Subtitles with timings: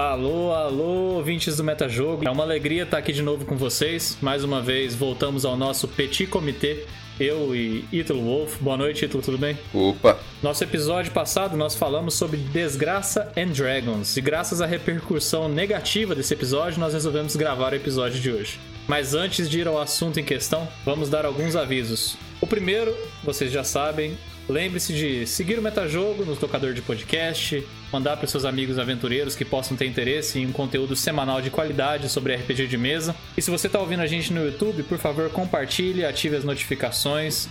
[0.00, 2.26] Alô, alô, ouvintes do Metajogo.
[2.26, 4.16] É uma alegria estar aqui de novo com vocês.
[4.22, 6.86] Mais uma vez, voltamos ao nosso Petit Comitê.
[7.20, 8.56] Eu e Ítalo Wolf.
[8.62, 9.58] Boa noite, Ítalo, tudo bem?
[9.74, 10.18] Opa!
[10.42, 14.16] Nosso episódio passado nós falamos sobre Desgraça and Dragons.
[14.16, 18.58] E graças à repercussão negativa desse episódio, nós resolvemos gravar o episódio de hoje.
[18.88, 22.16] Mas antes de ir ao assunto em questão, vamos dar alguns avisos.
[22.40, 24.16] O primeiro, vocês já sabem,
[24.50, 29.44] Lembre-se de seguir o Metajogo no tocador de podcast, mandar para seus amigos aventureiros que
[29.44, 33.14] possam ter interesse em um conteúdo semanal de qualidade sobre RPG de mesa.
[33.36, 37.48] E se você está ouvindo a gente no YouTube, por favor, compartilhe, ative as notificações,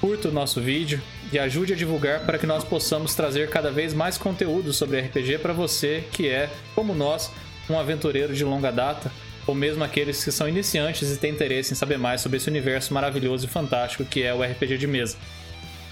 [0.00, 3.92] curta o nosso vídeo e ajude a divulgar para que nós possamos trazer cada vez
[3.92, 7.30] mais conteúdo sobre RPG para você que é, como nós,
[7.68, 9.12] um aventureiro de longa data
[9.46, 12.94] ou mesmo aqueles que são iniciantes e têm interesse em saber mais sobre esse universo
[12.94, 15.18] maravilhoso e fantástico que é o RPG de mesa.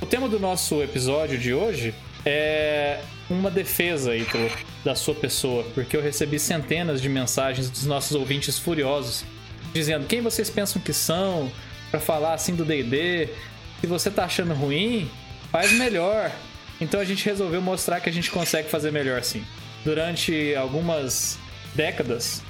[0.01, 3.01] O tema do nosso episódio de hoje é
[3.31, 4.51] uma defesa, Ítalo,
[4.85, 9.25] da sua pessoa, porque eu recebi centenas de mensagens dos nossos ouvintes furiosos
[9.73, 11.51] dizendo quem vocês pensam que são
[11.91, 13.29] para falar assim do D&D.
[13.81, 15.11] Se você tá achando ruim,
[15.51, 16.31] faz melhor.
[16.81, 19.43] Então a gente resolveu mostrar que a gente consegue fazer melhor sim.
[19.83, 21.39] Durante algumas
[21.75, 22.43] décadas,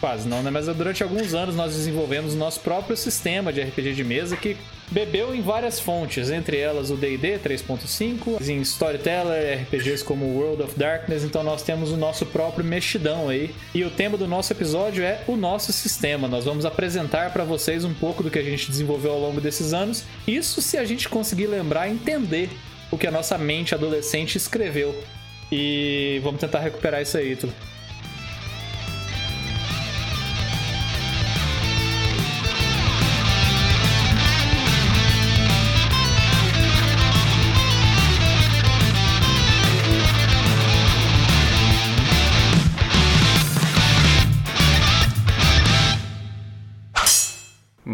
[0.00, 0.50] quase não, né?
[0.50, 4.56] Mas durante alguns anos nós desenvolvemos o nosso próprio sistema de RPG de mesa que
[4.90, 10.78] bebeu em várias fontes, entre elas o D&D 3.5, em Storyteller, RPGs como World of
[10.78, 13.54] Darkness, então nós temos o nosso próprio mexidão aí.
[13.74, 16.28] E o tema do nosso episódio é o nosso sistema.
[16.28, 19.72] Nós vamos apresentar para vocês um pouco do que a gente desenvolveu ao longo desses
[19.72, 20.04] anos.
[20.26, 22.50] Isso se a gente conseguir lembrar e entender
[22.90, 24.94] o que a nossa mente adolescente escreveu.
[25.50, 27.52] E vamos tentar recuperar isso aí, Ítalo.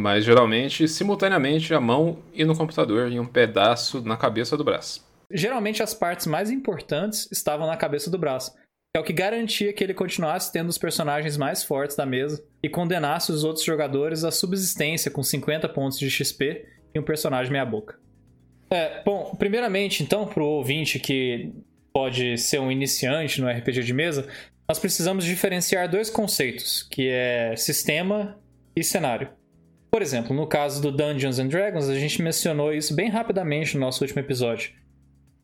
[0.04, 5.02] Mas geralmente simultaneamente a mão e no computador em um pedaço na cabeça do braço.
[5.32, 8.54] Geralmente as partes mais importantes estavam na cabeça do braço.
[8.94, 12.68] É o que garantia que ele continuasse tendo os personagens mais fortes da mesa e
[12.68, 17.98] condenasse os outros jogadores à subsistência com 50 pontos de XP e um personagem meia-boca.
[18.70, 21.50] É, bom, primeiramente, então, para o ouvinte que
[21.94, 24.28] pode ser um iniciante no RPG de mesa,
[24.68, 28.38] nós precisamos diferenciar dois conceitos, que é sistema
[28.76, 29.30] e cenário.
[29.94, 33.80] Por exemplo, no caso do Dungeons and Dragons, a gente mencionou isso bem rapidamente no
[33.82, 34.72] nosso último episódio.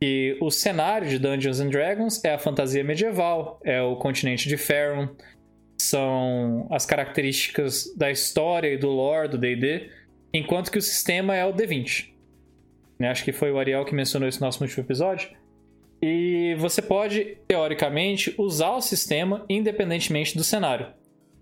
[0.00, 4.56] Que o cenário de Dungeons and Dragons é a fantasia medieval, é o continente de
[4.56, 5.08] Faerun,
[5.80, 9.88] são as características da história e do lore do D&D,
[10.34, 12.08] enquanto que o sistema é o D20.
[12.98, 15.30] Né, acho que foi o Ariel que mencionou isso no nosso último episódio.
[16.02, 20.88] E você pode, teoricamente, usar o sistema independentemente do cenário.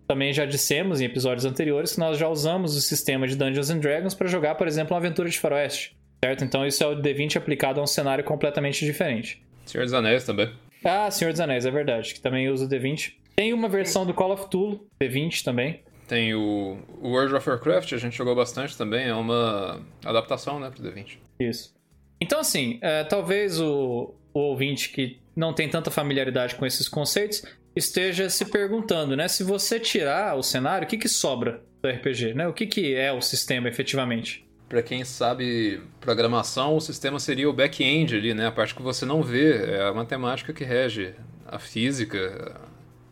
[0.08, 3.78] Também já dissemos em episódios anteriores que nós já usamos o sistema de Dungeons and
[3.78, 6.42] Dragons para jogar, por exemplo, uma aventura de faroeste, certo?
[6.44, 9.42] Então isso é o D20 aplicado a um cenário completamente diferente.
[9.66, 10.50] Senhor dos Anéis também.
[10.82, 13.12] Ah, Senhor dos Anéis, é verdade, que também usa o D20.
[13.36, 15.82] Tem uma versão do Call of Cthulhu, D20 também.
[16.08, 20.70] Tem o, o World of Warcraft, a gente jogou bastante também, é uma adaptação, né,
[20.70, 21.18] pro D20.
[21.38, 21.76] Isso.
[22.18, 27.44] Então, assim, é, talvez o, o ouvinte que não tem tanta familiaridade com esses conceitos
[27.78, 29.28] esteja se perguntando, né?
[29.28, 32.46] Se você tirar o cenário, o que, que sobra do RPG, né?
[32.46, 34.46] O que, que é o sistema efetivamente?
[34.68, 38.46] Para quem sabe programação, o sistema seria o back-end ali, né?
[38.46, 41.14] A parte que você não vê, é a matemática que rege
[41.46, 42.60] a física,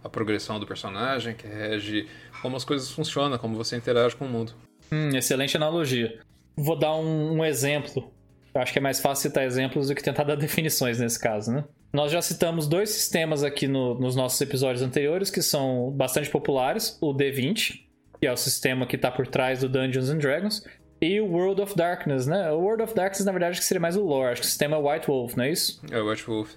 [0.04, 2.06] a progressão do personagem, que rege
[2.42, 4.52] como as coisas funcionam, como você interage com o mundo.
[4.92, 6.20] Hum, excelente analogia.
[6.56, 8.12] Vou dar um, um exemplo.
[8.54, 11.52] Eu acho que é mais fácil citar exemplos do que tentar dar definições nesse caso,
[11.52, 11.64] né?
[11.96, 16.98] Nós já citamos dois sistemas aqui no, nos nossos episódios anteriores que são bastante populares:
[17.00, 17.86] o D20,
[18.20, 20.62] que é o sistema que está por trás do Dungeons and Dragons,
[21.00, 22.52] e o World of Darkness, né?
[22.52, 24.76] O World of Darkness, na verdade, que seria mais o lore, acho que o sistema
[24.76, 25.80] é White Wolf, não é isso?
[25.90, 26.52] É White Wolf.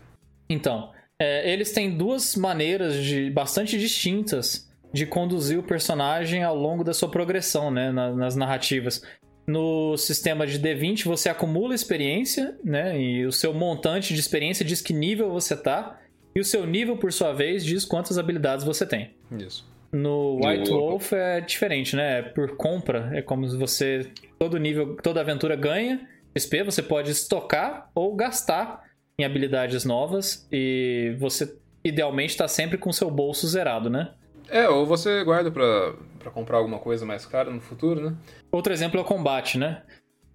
[0.49, 6.83] Então, é, eles têm duas maneiras de bastante distintas de conduzir o personagem ao longo
[6.83, 7.93] da sua progressão, né?
[7.93, 9.01] Na, nas narrativas.
[9.49, 13.01] No sistema de D20 você acumula experiência, né?
[13.01, 15.99] E o seu montante de experiência diz que nível você tá.
[16.35, 19.09] E o seu nível, por sua vez, diz quantas habilidades você tem.
[19.31, 19.67] Isso.
[19.91, 22.19] No White Wolf é diferente, né?
[22.19, 23.09] É por compra.
[23.11, 24.11] É como se você.
[24.37, 26.07] Todo nível, toda aventura ganha
[26.37, 28.83] XP, você pode estocar ou gastar
[29.17, 30.47] em habilidades novas.
[30.51, 34.11] E você idealmente está sempre com seu bolso zerado, né?
[34.49, 38.15] É, ou você guarda pra, pra comprar alguma coisa mais cara no futuro, né?
[38.51, 39.83] Outro exemplo é o combate, né?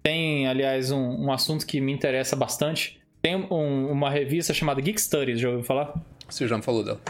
[0.03, 2.99] Tem, aliás, um, um assunto que me interessa bastante.
[3.21, 5.93] Tem um, uma revista chamada Geek Studies, já ouviu falar?
[6.29, 7.01] Você já me falou dela.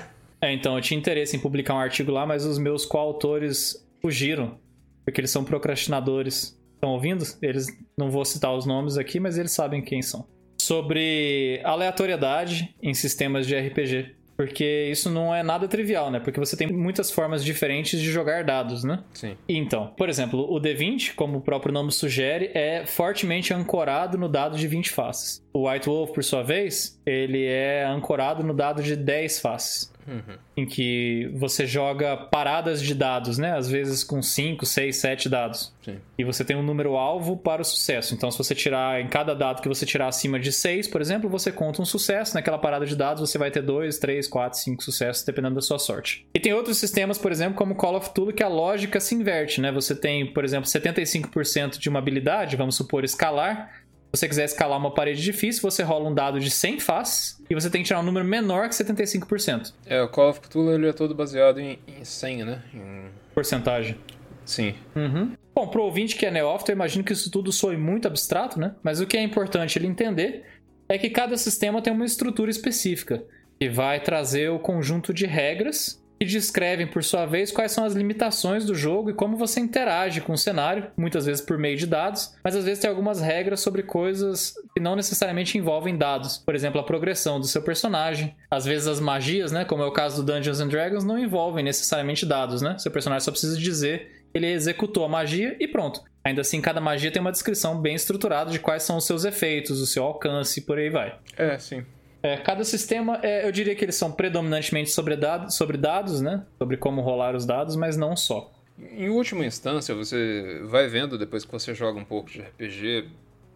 [0.41, 4.57] É, então, eu tinha interesse em publicar um artigo lá, mas os meus coautores fugiram,
[5.03, 6.57] porque eles são procrastinadores.
[6.75, 7.25] Estão ouvindo?
[7.41, 7.67] Eles
[7.97, 10.27] não vou citar os nomes aqui, mas eles sabem quem são.
[10.61, 14.14] Sobre aleatoriedade em sistemas de RPG.
[14.35, 16.19] Porque isso não é nada trivial, né?
[16.19, 19.03] Porque você tem muitas formas diferentes de jogar dados, né?
[19.13, 19.37] Sim.
[19.47, 24.57] Então, por exemplo, o D20, como o próprio nome sugere, é fortemente ancorado no dado
[24.57, 25.44] de 20 faces.
[25.55, 29.89] O White Wolf, por sua vez, ele é ancorado no dado de 10 faces.
[30.05, 30.37] Uhum.
[30.57, 33.57] Em que você joga paradas de dados, né?
[33.57, 35.73] Às vezes com 5, 6, 7 dados.
[35.81, 35.97] Sim.
[36.17, 38.13] E você tem um número alvo para o sucesso.
[38.13, 41.29] Então, se você tirar em cada dado que você tirar acima de 6, por exemplo,
[41.29, 42.35] você conta um sucesso.
[42.35, 45.79] Naquela parada de dados, você vai ter 2, 3, 4, 5 sucessos, dependendo da sua
[45.79, 46.27] sorte.
[46.35, 49.61] E tem outros sistemas, por exemplo, como Call of Cthulhu, que a lógica se inverte,
[49.61, 49.71] né?
[49.71, 53.84] Você tem, por exemplo, 75% de uma habilidade, vamos supor, escalar
[54.15, 57.69] você quiser escalar uma parede difícil, você rola um dado de 100 faces e você
[57.69, 59.73] tem que tirar um número menor que 75%.
[59.85, 62.63] É, o Call of Cthulhu ele é todo baseado em, em 100, né?
[62.73, 63.09] Em...
[63.33, 63.97] Porcentagem.
[64.45, 64.75] Sim.
[64.95, 65.33] Uhum.
[65.53, 68.75] Bom, pro ouvinte que é neófito, eu imagino que isso tudo soe muito abstrato, né?
[68.83, 70.45] Mas o que é importante ele entender
[70.87, 73.23] é que cada sistema tem uma estrutura específica
[73.59, 77.93] que vai trazer o conjunto de regras que descrevem, por sua vez, quais são as
[77.93, 81.85] limitações do jogo e como você interage com o cenário, muitas vezes por meio de
[81.85, 86.37] dados, mas às vezes tem algumas regras sobre coisas que não necessariamente envolvem dados.
[86.37, 88.35] Por exemplo, a progressão do seu personagem.
[88.49, 91.63] Às vezes as magias, né, como é o caso do Dungeons and Dragons, não envolvem
[91.63, 92.77] necessariamente dados, né?
[92.77, 96.03] Seu personagem só precisa dizer ele executou a magia e pronto.
[96.21, 99.79] Ainda assim, cada magia tem uma descrição bem estruturada de quais são os seus efeitos,
[99.79, 101.17] o seu alcance e por aí vai.
[101.37, 101.85] É, sim.
[102.25, 106.43] É, cada sistema, é, eu diria que eles são predominantemente sobre dados, sobre dados, né?
[106.57, 108.51] Sobre como rolar os dados, mas não só.
[108.79, 113.09] Em última instância, você vai vendo depois que você joga um pouco de RPG,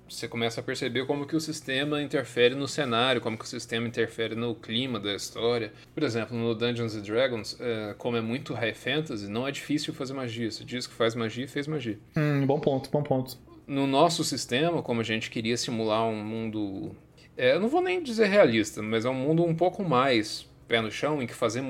[0.08, 3.88] você começa a perceber como que o sistema interfere no cenário, como que o sistema
[3.88, 5.74] interfere no clima da história.
[5.96, 9.96] Por exemplo, no Dungeons and Dragons, é, como é muito high fantasy, não é difícil
[9.96, 10.52] fazer magia.
[10.52, 11.98] Você diz que faz magia e fez magia.
[12.16, 13.36] Hum, bom ponto, bom ponto.
[13.66, 16.96] No nosso sistema, como a gente queria simular um mundo
[17.40, 20.82] é, eu não vou nem dizer realista, mas é um mundo um pouco mais pé
[20.82, 21.64] no chão, em que fazer,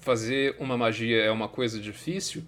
[0.00, 2.42] fazer uma magia é uma coisa difícil,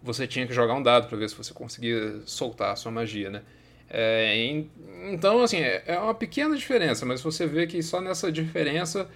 [0.00, 3.28] você tinha que jogar um dado para ver se você conseguia soltar a sua magia,
[3.30, 3.42] né?
[3.90, 4.64] É,
[5.10, 9.10] então, assim, é, é uma pequena diferença, mas você vê que só nessa diferença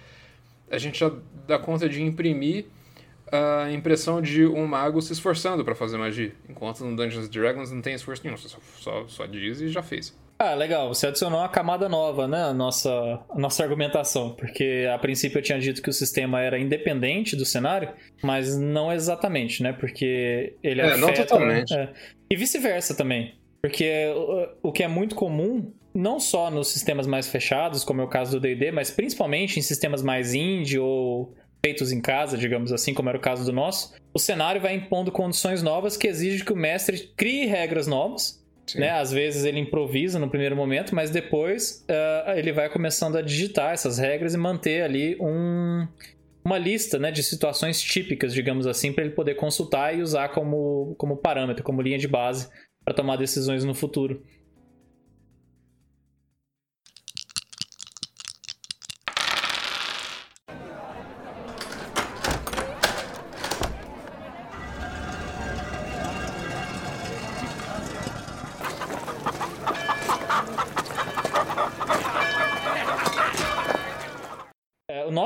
[0.69, 1.09] a gente já
[1.47, 2.65] dá conta de imprimir
[3.31, 7.81] a impressão de um mago se esforçando para fazer magia, enquanto no Dungeons Dragons não
[7.81, 10.13] tem esforço nenhum, só, só, só diz e já fez.
[10.37, 10.93] Ah, legal.
[10.93, 12.43] Você adicionou uma camada nova, né?
[12.43, 12.91] A nossa,
[13.29, 14.31] a nossa argumentação.
[14.31, 17.89] Porque a princípio eu tinha dito que o sistema era independente do cenário,
[18.21, 19.71] mas não exatamente, né?
[19.71, 20.99] Porque ele é, afeta...
[20.99, 21.73] Não totalmente.
[21.73, 21.93] É,
[22.29, 23.35] e vice-versa também.
[23.61, 24.11] Porque
[24.61, 28.09] o, o que é muito comum, não só nos sistemas mais fechados, como é o
[28.09, 31.33] caso do D&D, mas principalmente em sistemas mais indie ou
[31.65, 35.13] feitos em casa, digamos assim, como era o caso do nosso, o cenário vai impondo
[35.13, 38.42] condições novas que exigem que o mestre crie regras novas
[38.75, 38.89] né?
[38.91, 43.73] Às vezes ele improvisa no primeiro momento, mas depois uh, ele vai começando a digitar
[43.73, 45.87] essas regras e manter ali um,
[46.43, 50.95] uma lista né, de situações típicas, digamos assim, para ele poder consultar e usar como,
[50.97, 52.49] como parâmetro, como linha de base
[52.83, 54.23] para tomar decisões no futuro.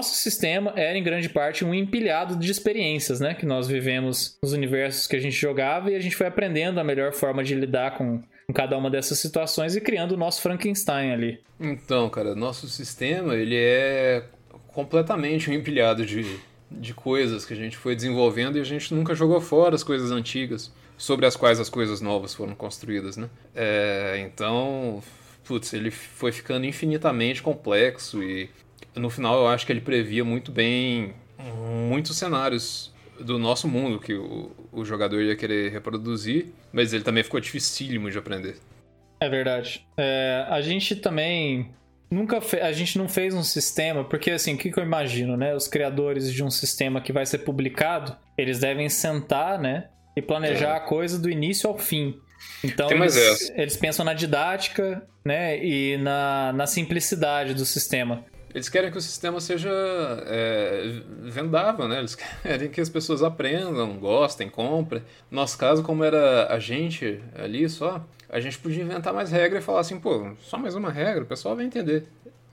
[0.08, 3.34] Nosso sistema era em grande parte um empilhado de experiências, né?
[3.34, 6.84] Que nós vivemos nos universos que a gente jogava e a gente foi aprendendo a
[6.84, 11.12] melhor forma de lidar com, com cada uma dessas situações e criando o nosso Frankenstein
[11.12, 11.42] ali.
[11.60, 14.24] Então, cara, nosso sistema ele é
[14.70, 16.40] completamente um empilhado de,
[16.72, 20.10] de coisas que a gente foi desenvolvendo e a gente nunca jogou fora as coisas
[20.12, 23.30] antigas sobre as quais as coisas novas foram construídas, né?
[23.54, 25.04] É, então,
[25.44, 28.50] putz, ele foi ficando infinitamente complexo e
[28.98, 31.14] no final eu acho que ele previa muito bem
[31.90, 37.24] muitos cenários do nosso mundo que o, o jogador ia querer reproduzir, mas ele também
[37.24, 38.58] ficou dificílimo de aprender.
[39.20, 39.86] É verdade.
[39.98, 41.72] É, a gente também
[42.10, 42.60] nunca fe...
[42.60, 45.56] a gente não fez um sistema, porque assim, o que, que eu imagino, né?
[45.56, 49.90] Os criadores de um sistema que vai ser publicado, eles devem sentar, né?
[50.16, 50.78] E planejar é.
[50.78, 52.16] a coisa do início ao fim.
[52.64, 55.64] Então eles, eles, pensam na didática, né?
[55.64, 58.24] E na, na simplicidade do sistema.
[58.54, 59.70] Eles querem que o sistema seja
[60.26, 62.00] é, vendável, né?
[62.00, 65.02] Eles querem que as pessoas aprendam, gostem, comprem.
[65.30, 69.60] No nosso caso, como era a gente ali só, a gente podia inventar mais regra
[69.60, 72.06] e falar assim, pô, só mais uma regra, o pessoal vai entender.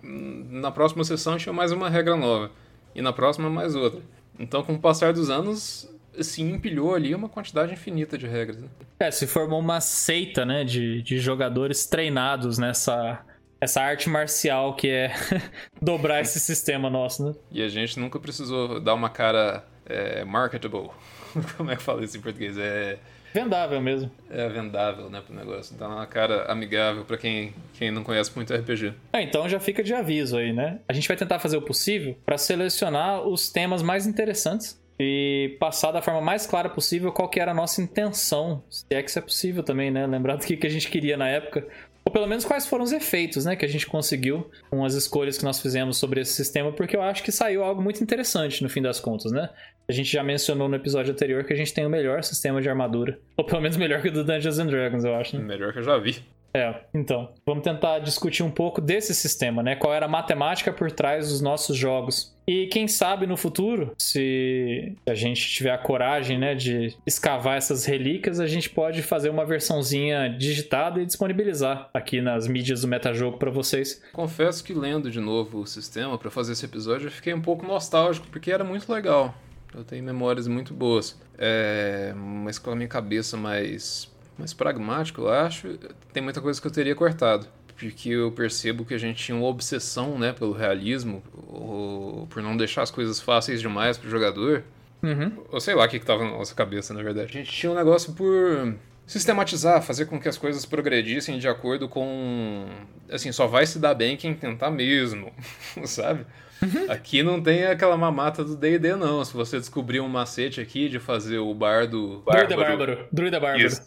[0.03, 2.51] Na próxima sessão tinha mais uma regra nova.
[2.95, 4.01] E na próxima mais outra.
[4.39, 5.89] Então, com o passar dos anos,
[6.21, 8.61] se empilhou ali uma quantidade infinita de regras.
[8.61, 8.69] Né?
[9.01, 13.21] É, se formou uma seita, né, de, de jogadores treinados nessa
[13.65, 15.13] essa arte marcial que é
[15.81, 17.35] dobrar esse sistema nosso, né?
[17.51, 20.91] E a gente nunca precisou dar uma cara é, marketable.
[21.57, 22.57] Como é que fala isso em português?
[22.59, 22.99] É
[23.33, 24.11] vendável mesmo.
[24.31, 25.77] É vendável, né, pro negócio.
[25.77, 28.93] Dá uma cara amigável para quem, quem não conhece muito RPG.
[29.13, 30.79] É, então já fica de aviso aí, né?
[30.89, 35.91] A gente vai tentar fazer o possível para selecionar os temas mais interessantes e passar
[35.91, 39.19] da forma mais clara possível qual que era a nossa intenção, se é que isso
[39.19, 40.07] é possível também, né?
[40.07, 41.67] Lembrar do que, que a gente queria na época,
[42.05, 45.39] ou pelo menos quais foram os efeitos, né, que a gente conseguiu com as escolhas
[45.39, 48.69] que nós fizemos sobre esse sistema, porque eu acho que saiu algo muito interessante no
[48.69, 49.49] fim das contas, né?
[49.89, 52.69] A gente já mencionou no episódio anterior que a gente tem o melhor sistema de
[52.69, 55.37] armadura, ou pelo menos melhor que o do Dungeons and Dragons, eu acho.
[55.37, 55.45] Né?
[55.45, 56.23] Melhor que eu já vi.
[56.57, 59.75] É, então, vamos tentar discutir um pouco desse sistema, né?
[59.75, 62.33] Qual era a matemática por trás dos nossos jogos.
[62.47, 67.87] E quem sabe no futuro, se a gente tiver a coragem, né, de escavar essas
[67.87, 73.39] relíquias, a gente pode fazer uma versãozinha digitada e disponibilizar aqui nas mídias do metajogo
[73.39, 74.03] para vocês.
[74.13, 77.67] Confesso que lendo de novo o sistema para fazer esse episódio, eu fiquei um pouco
[77.67, 79.35] nostálgico porque era muito legal.
[79.75, 81.19] Eu tenho memórias muito boas.
[81.37, 85.79] É, mas com a minha cabeça mais mais pragmático, eu acho,
[86.13, 87.47] tem muita coisa que eu teria cortado.
[87.77, 92.57] Porque eu percebo que a gente tinha uma obsessão né, pelo realismo, ou por não
[92.57, 94.63] deixar as coisas fáceis demais pro jogador.
[95.03, 95.45] Uhum.
[95.51, 97.29] Ou sei lá o que, que tava na nossa cabeça, na verdade.
[97.31, 98.75] A gente tinha um negócio por
[99.07, 102.67] sistematizar, fazer com que as coisas progredissem de acordo com.
[103.11, 105.33] Assim, só vai se dar bem quem tentar mesmo,
[105.85, 106.25] sabe?
[106.63, 106.91] Uhum.
[106.91, 109.25] Aqui não tem aquela mamata do D&D, não.
[109.25, 112.23] Se você descobrir um macete aqui de fazer o bardo...
[112.27, 113.09] Druida bárbaro.
[113.13, 113.67] Druida bárbaro.
[113.67, 113.83] Isso.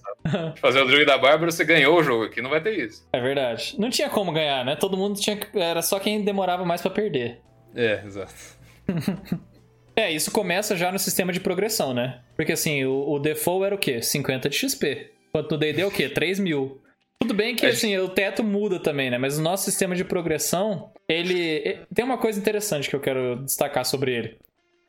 [0.61, 2.25] fazer o druida bárbaro, você ganhou o jogo.
[2.25, 3.07] Aqui não vai ter isso.
[3.13, 3.75] É verdade.
[3.77, 4.75] Não tinha como ganhar, né?
[4.75, 5.39] Todo mundo tinha...
[5.55, 7.39] Era só quem demorava mais para perder.
[7.75, 8.33] É, exato.
[9.95, 12.21] é, isso começa já no sistema de progressão, né?
[12.35, 14.01] Porque assim, o, o default era o quê?
[14.01, 15.11] 50 de XP.
[15.29, 16.09] Enquanto no D&D é o quê?
[16.09, 16.81] 3 mil.
[17.19, 19.17] Tudo bem que assim, o teto muda também, né?
[19.17, 21.79] Mas o nosso sistema de progressão, ele.
[21.93, 24.37] Tem uma coisa interessante que eu quero destacar sobre ele.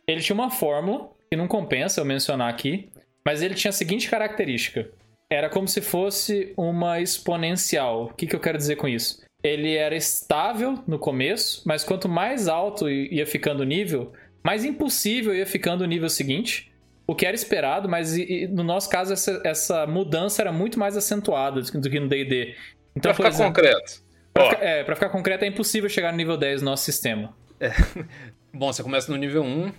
[0.06, 2.88] Ele tinha uma fórmula, que não compensa eu mencionar aqui,
[3.25, 4.90] mas ele tinha a seguinte característica.
[5.30, 8.06] Era como se fosse uma exponencial.
[8.06, 9.22] O que, que eu quero dizer com isso?
[9.42, 15.34] Ele era estável no começo, mas quanto mais alto ia ficando o nível, mais impossível
[15.34, 16.72] ia ficando o nível seguinte
[17.08, 18.14] o que era esperado, mas
[18.50, 22.54] no nosso caso essa, essa, mudança era muito mais acentuada do que no D&D.
[22.94, 24.02] Então, pra ficar exemplo, concreto.
[24.38, 27.35] Pra ficar, é, pra ficar concreto é impossível chegar no nível 10 do nosso sistema.
[27.61, 27.71] É.
[28.52, 29.73] Bom, você começa no nível 1,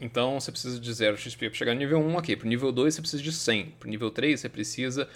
[0.00, 2.36] então você precisa de 0 XP para chegar no nível 1, ok.
[2.36, 3.74] Pro nível 2 você precisa de 100.
[3.78, 5.08] Pro nível 3 você precisa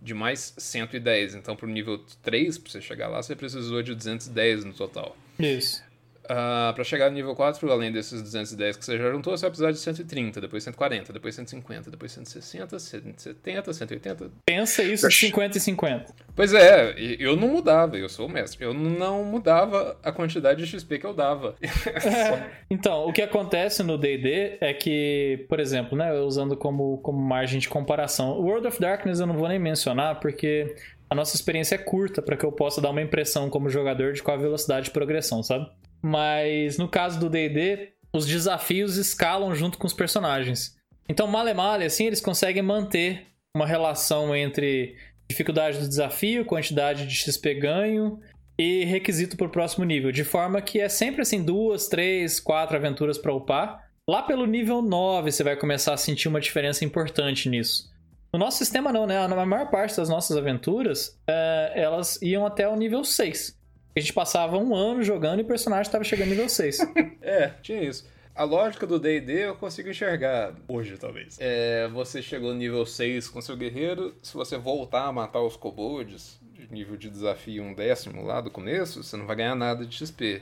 [0.00, 1.34] de mais 110.
[1.34, 5.16] Então pro nível 3, para você chegar lá, você precisou de 210 no total.
[5.38, 5.82] Isso.
[6.30, 9.42] Uh, ah, para chegar no nível 4, além desses 210 que você já juntou, você
[9.42, 14.30] vai precisar de 130, depois 140, depois 150, depois 160, 170, 180.
[14.46, 16.14] Pensa isso de 50 e 50.
[16.36, 18.64] Pois é, eu não mudava, eu sou o mestre.
[18.64, 21.56] Eu não mudava a quantidade de XP que eu dava.
[21.60, 27.18] É, então, o que acontece no DD é que, por exemplo, né, usando como, como
[27.18, 30.76] margem de comparação, o World of Darkness eu não vou nem mencionar porque
[31.08, 34.22] a nossa experiência é curta para que eu possa dar uma impressão como jogador de
[34.22, 35.68] qual a velocidade de progressão, sabe?
[36.02, 40.76] Mas no caso do D&D, os desafios escalam junto com os personagens.
[41.08, 44.96] Então, male male, assim, eles conseguem manter uma relação entre
[45.28, 48.18] dificuldade do desafio, quantidade de XP ganho
[48.58, 52.76] e requisito para o próximo nível, de forma que é sempre assim duas, três, quatro
[52.76, 53.88] aventuras para upar.
[54.08, 57.88] Lá pelo nível 9 você vai começar a sentir uma diferença importante nisso.
[58.32, 59.26] No nosso sistema não, né?
[59.26, 63.58] Na maior parte das nossas aventuras, é, elas iam até o nível 6.
[63.94, 66.78] A gente passava um ano jogando e o personagem estava chegando nível 6.
[67.20, 68.06] é, tinha isso.
[68.34, 71.36] A lógica do D&D eu consigo enxergar hoje, talvez.
[71.40, 75.56] É, você chegou no nível 6 com seu guerreiro, se você voltar a matar os
[75.56, 79.94] kobolds, nível de desafio um décimo lá do começo, você não vai ganhar nada de
[79.96, 80.40] XP.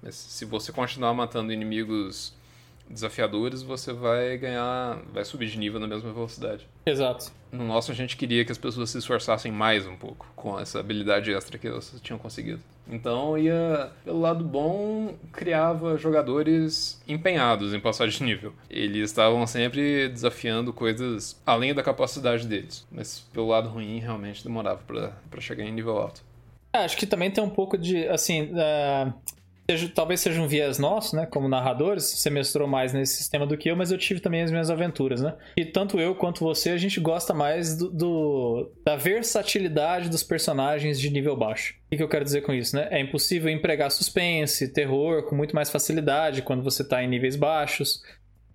[0.00, 2.32] Mas se você continuar matando inimigos
[2.88, 6.66] desafiadores, você vai ganhar, vai subir de nível na mesma velocidade.
[6.84, 7.32] Exato.
[7.50, 10.80] No nosso a gente queria que as pessoas se esforçassem mais um pouco com essa
[10.80, 12.60] habilidade extra que elas tinham conseguido.
[12.88, 18.52] Então ia pelo lado bom, criava jogadores empenhados em passar de nível.
[18.70, 24.80] Eles estavam sempre desafiando coisas além da capacidade deles, mas pelo lado ruim realmente demorava
[24.84, 26.22] para chegar em nível alto.
[26.72, 29.12] É, acho que também tem um pouco de assim, uh
[29.94, 31.26] talvez seja um viés nosso, né?
[31.26, 34.50] Como narradores, você mestrou mais nesse sistema do que eu, mas eu tive também as
[34.50, 35.34] minhas aventuras, né?
[35.56, 41.00] E tanto eu quanto você, a gente gosta mais do, do da versatilidade dos personagens
[41.00, 41.74] de nível baixo.
[41.92, 42.88] O que, eu quero dizer com isso, né?
[42.90, 48.02] É impossível empregar suspense, terror com muito mais facilidade quando você está em níveis baixos.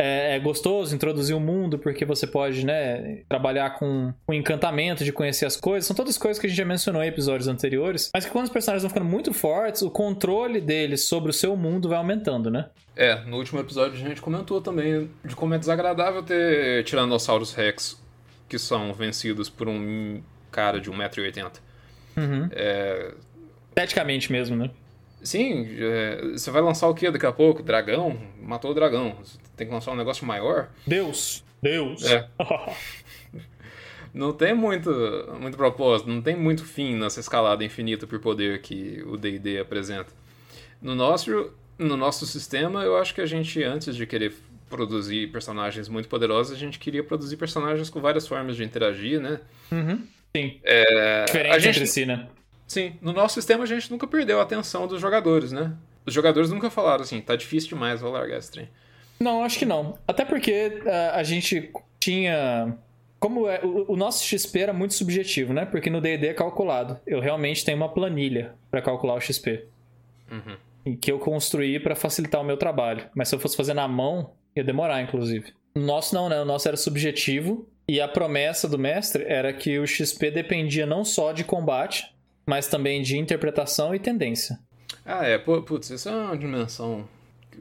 [0.02, 5.12] É, é gostoso introduzir o mundo porque você pode, né, trabalhar com o encantamento de
[5.12, 5.86] conhecer as coisas.
[5.86, 8.52] São todas coisas que a gente já mencionou em episódios anteriores, mas que quando os
[8.52, 12.70] personagens vão ficando muito fortes, o controle deles sobre o seu mundo vai aumentando, né?
[12.96, 18.02] É, no último episódio a gente comentou também de como é desagradável ter Tiranossauros Rex
[18.50, 21.52] que são vencidos por um cara de 1,80m.
[22.18, 22.50] Uhum.
[22.52, 23.14] É...
[23.70, 24.70] Esteticamente mesmo, né?
[25.24, 26.22] Sim, é...
[26.34, 27.62] você vai lançar o que daqui a pouco?
[27.62, 28.18] Dragão?
[28.42, 29.16] Matou o dragão.
[29.24, 30.70] Você tem que lançar um negócio maior?
[30.86, 31.44] Deus!
[31.62, 32.04] Deus!
[32.06, 32.28] É.
[34.14, 34.92] não tem muito,
[35.40, 40.12] muito propósito, não tem muito fim nessa escalada infinita por poder que o D&D apresenta.
[40.82, 44.34] No nosso, no nosso sistema, eu acho que a gente, antes de querer
[44.70, 49.40] produzir personagens muito poderosos, a gente queria produzir personagens com várias formas de interagir, né?
[49.72, 50.02] Uhum.
[50.36, 50.60] Sim.
[50.64, 52.28] É, Diferente gente, entre si, né?
[52.72, 52.94] Sim.
[53.02, 55.74] No nosso sistema, a gente nunca perdeu a atenção dos jogadores, né?
[56.06, 58.70] Os jogadores nunca falaram assim, tá difícil demais, vou largar esse trem.
[59.20, 59.98] Não, acho que não.
[60.08, 62.76] Até porque uh, a gente tinha...
[63.20, 65.66] Como é, o, o, nosso XP era muito subjetivo, né?
[65.66, 67.00] Porque no D&D é calculado.
[67.06, 69.66] Eu realmente tenho uma planilha para calcular o XP.
[70.32, 70.96] Uhum.
[70.96, 73.08] Que eu construí para facilitar o meu trabalho.
[73.14, 75.54] Mas se eu fosse fazer na mão, Ia demorar, inclusive.
[75.76, 76.42] O nosso não, né?
[76.42, 77.68] O nosso era subjetivo.
[77.88, 82.14] E a promessa do mestre era que o XP dependia não só de combate,
[82.52, 84.60] mas também de interpretação e tendência.
[85.06, 85.38] Ah, é.
[85.38, 87.08] Putz, isso é uma dimensão.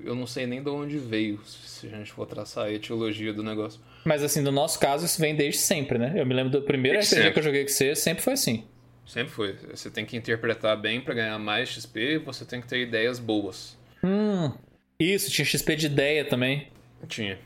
[0.04, 3.40] Eu não sei nem de onde veio, se a gente for traçar a etiologia do
[3.40, 3.80] negócio.
[4.04, 6.14] Mas assim, no nosso caso, isso vem desde sempre, né?
[6.16, 7.30] Eu me lembro do primeiro RPG sempre.
[7.30, 8.64] que eu joguei com você, sempre foi assim.
[9.06, 9.56] Sempre foi.
[9.73, 13.78] Você tem que interpretar bem para ganhar mais XP, você tem que ter ideias boas.
[14.02, 14.50] Hum.
[14.99, 16.66] Isso, tinha XP de ideia também.
[17.06, 17.38] Tinha.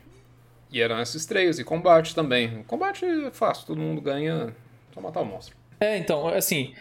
[0.71, 2.63] E eram esses três, e combate também.
[2.63, 4.51] Combate é fácil, todo mundo ganha,
[4.95, 5.55] só matar o monstro.
[5.79, 6.73] É, então, assim,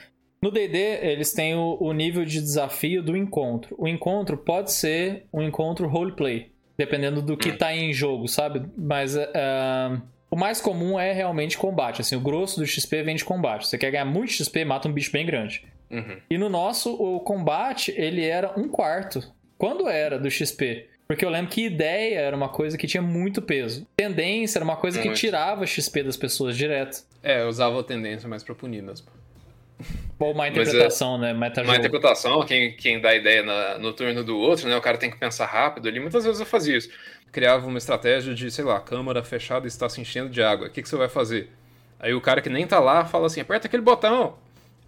[0.44, 3.74] no D&D eles têm o, o, nível de desafio do encontro.
[3.78, 7.56] O encontro pode ser um encontro roleplay, dependendo do que hum.
[7.56, 8.62] tá em jogo, sabe?
[8.76, 12.02] Mas uh, o mais comum é realmente combate.
[12.02, 13.66] Assim, o grosso do XP vem de combate.
[13.66, 15.64] Você quer ganhar muito XP, mata um bicho bem grande.
[15.90, 16.18] Uhum.
[16.28, 19.22] E no nosso, o combate, ele era um quarto.
[19.56, 20.90] Quando era do XP?
[21.06, 23.86] Porque eu lembro que ideia era uma coisa que tinha muito peso.
[23.96, 25.14] Tendência era uma coisa muito.
[25.14, 27.02] que tirava XP das pessoas direto.
[27.22, 29.06] É, eu usava a tendência mais pra punir mesmo.
[30.18, 31.32] Ou uma interpretação, é, né?
[31.32, 34.76] Meta uma interpretação, quem, quem dá ideia na, no turno do outro, né?
[34.76, 35.98] O cara tem que pensar rápido ali.
[36.00, 36.88] Muitas vezes eu fazia isso.
[37.32, 40.68] Criava uma estratégia de, sei lá, câmara fechada está se enchendo de água.
[40.68, 41.50] O que, que você vai fazer?
[41.98, 44.36] Aí o cara que nem tá lá fala assim: aperta aquele botão.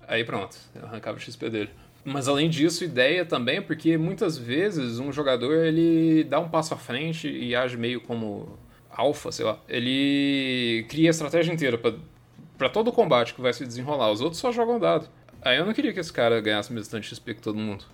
[0.07, 1.71] Aí pronto, arrancava o XP dele.
[2.05, 6.77] Mas além disso, ideia também, porque muitas vezes um jogador ele dá um passo à
[6.77, 8.57] frente e age meio como
[8.89, 9.59] alfa, sei lá.
[9.69, 11.95] Ele cria a estratégia inteira para
[12.69, 14.11] todo o combate que vai se desenrolar.
[14.11, 15.09] Os outros só jogam dado.
[15.43, 17.85] Aí eu não queria que esse cara ganhasse mesmo tanto XP que todo mundo.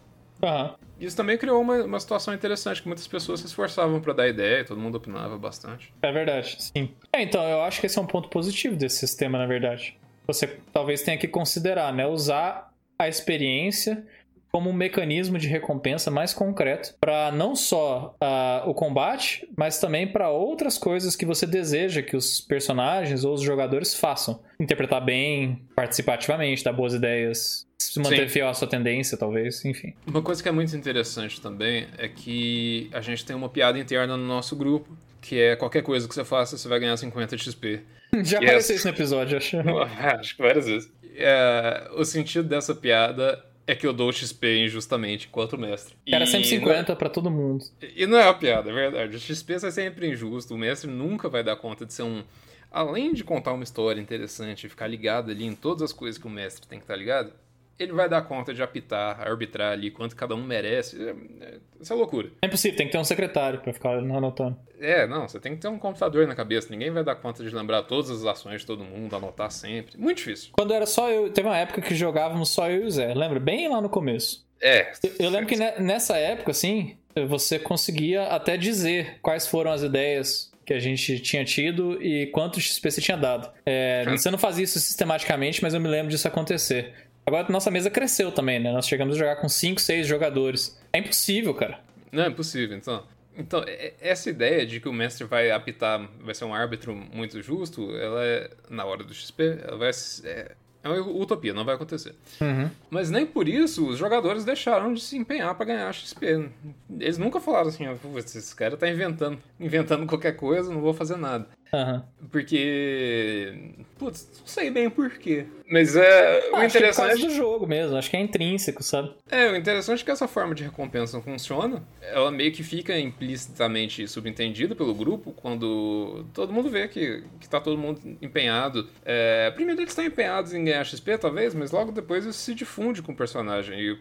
[0.42, 0.74] Uhum.
[1.00, 4.60] Isso também criou uma, uma situação interessante, que muitas pessoas se esforçavam para dar ideia
[4.60, 5.92] e todo mundo opinava bastante.
[6.02, 6.90] É verdade, sim.
[7.12, 9.96] É, então, eu acho que esse é um ponto positivo desse sistema, na verdade.
[10.26, 12.06] Você talvez tenha que considerar, né?
[12.06, 14.06] Usar a experiência
[14.52, 20.06] como um mecanismo de recompensa mais concreto para não só uh, o combate, mas também
[20.06, 24.42] para outras coisas que você deseja que os personagens ou os jogadores façam.
[24.60, 28.34] Interpretar bem, participar ativamente, dar boas ideias, se manter Sim.
[28.34, 29.94] fiel à sua tendência, talvez, enfim.
[30.06, 34.18] Uma coisa que é muito interessante também é que a gente tem uma piada interna
[34.18, 37.80] no nosso grupo, que é qualquer coisa que você faça, você vai ganhar 50 XP.
[38.22, 38.76] Já apareceu é...
[38.76, 39.56] isso no episódio, acho.
[40.20, 45.28] acho que várias vezes é, o sentido dessa piada é que eu dou XP injustamente
[45.28, 45.94] enquanto mestre.
[46.06, 47.64] Era 150 para todo mundo.
[47.94, 49.16] E não é uma piada, é verdade.
[49.16, 50.54] O XP é sempre injusto.
[50.54, 52.22] O mestre nunca vai dar conta de ser um.
[52.70, 56.26] Além de contar uma história interessante e ficar ligado ali em todas as coisas que
[56.26, 57.32] o mestre tem que estar ligado,
[57.78, 61.00] ele vai dar conta de apitar, arbitrar ali quanto cada um merece.
[61.02, 61.10] É,
[61.44, 62.30] é, isso é loucura.
[62.42, 64.56] É impossível, tem que ter um secretário para ficar anotando.
[64.78, 66.68] É, não, você tem que ter um computador na cabeça.
[66.70, 69.98] Ninguém vai dar conta de lembrar todas as ações de todo mundo, anotar sempre.
[69.98, 70.50] Muito difícil.
[70.52, 73.38] Quando era só eu, teve uma época que jogávamos só eu e o Zé, lembra?
[73.38, 74.46] Bem lá no começo.
[74.60, 74.92] É.
[75.02, 76.96] Eu, eu lembro que nessa época, assim,
[77.28, 82.60] você conseguia até dizer quais foram as ideias que a gente tinha tido e quanto
[82.60, 83.50] XP você tinha dado.
[83.66, 86.94] É, você não fazia isso sistematicamente, mas eu me lembro disso acontecer.
[87.24, 88.72] Agora nossa mesa cresceu também, né?
[88.72, 90.78] Nós chegamos a jogar com 5, 6 jogadores.
[90.92, 91.80] É impossível, cara.
[92.10, 93.02] Não, é impossível, então.
[93.36, 93.64] Então,
[94.00, 98.22] essa ideia de que o mestre vai apitar, vai ser um árbitro muito justo, ela
[98.22, 99.90] é, na hora do XP, ela vai
[100.24, 100.52] é,
[100.84, 102.14] é uma utopia, não vai acontecer.
[102.40, 102.68] Uhum.
[102.90, 106.50] Mas nem por isso os jogadores deixaram de se empenhar para ganhar XP.
[106.98, 107.84] Eles nunca falaram assim,
[108.16, 111.46] esse cara tá inventando, inventando qualquer coisa, não vou fazer nada.
[111.74, 112.02] Uhum.
[112.30, 113.54] Porque.
[113.98, 115.46] Putz, não sei bem porquê.
[115.70, 116.50] Mas é.
[116.52, 116.84] Ah, o interessante.
[116.84, 119.10] é por causa do jogo mesmo, acho que é intrínseco, sabe?
[119.30, 121.82] É, o interessante é que essa forma de recompensa funciona.
[122.02, 127.58] Ela meio que fica implicitamente subentendida pelo grupo quando todo mundo vê que, que tá
[127.58, 128.86] todo mundo empenhado.
[129.02, 133.00] É, primeiro eles estão empenhados em ganhar XP, talvez, mas logo depois isso se difunde
[133.00, 133.80] com o personagem.
[133.80, 133.98] E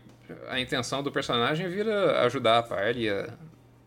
[0.49, 3.33] a intenção do personagem vira ajudar a party a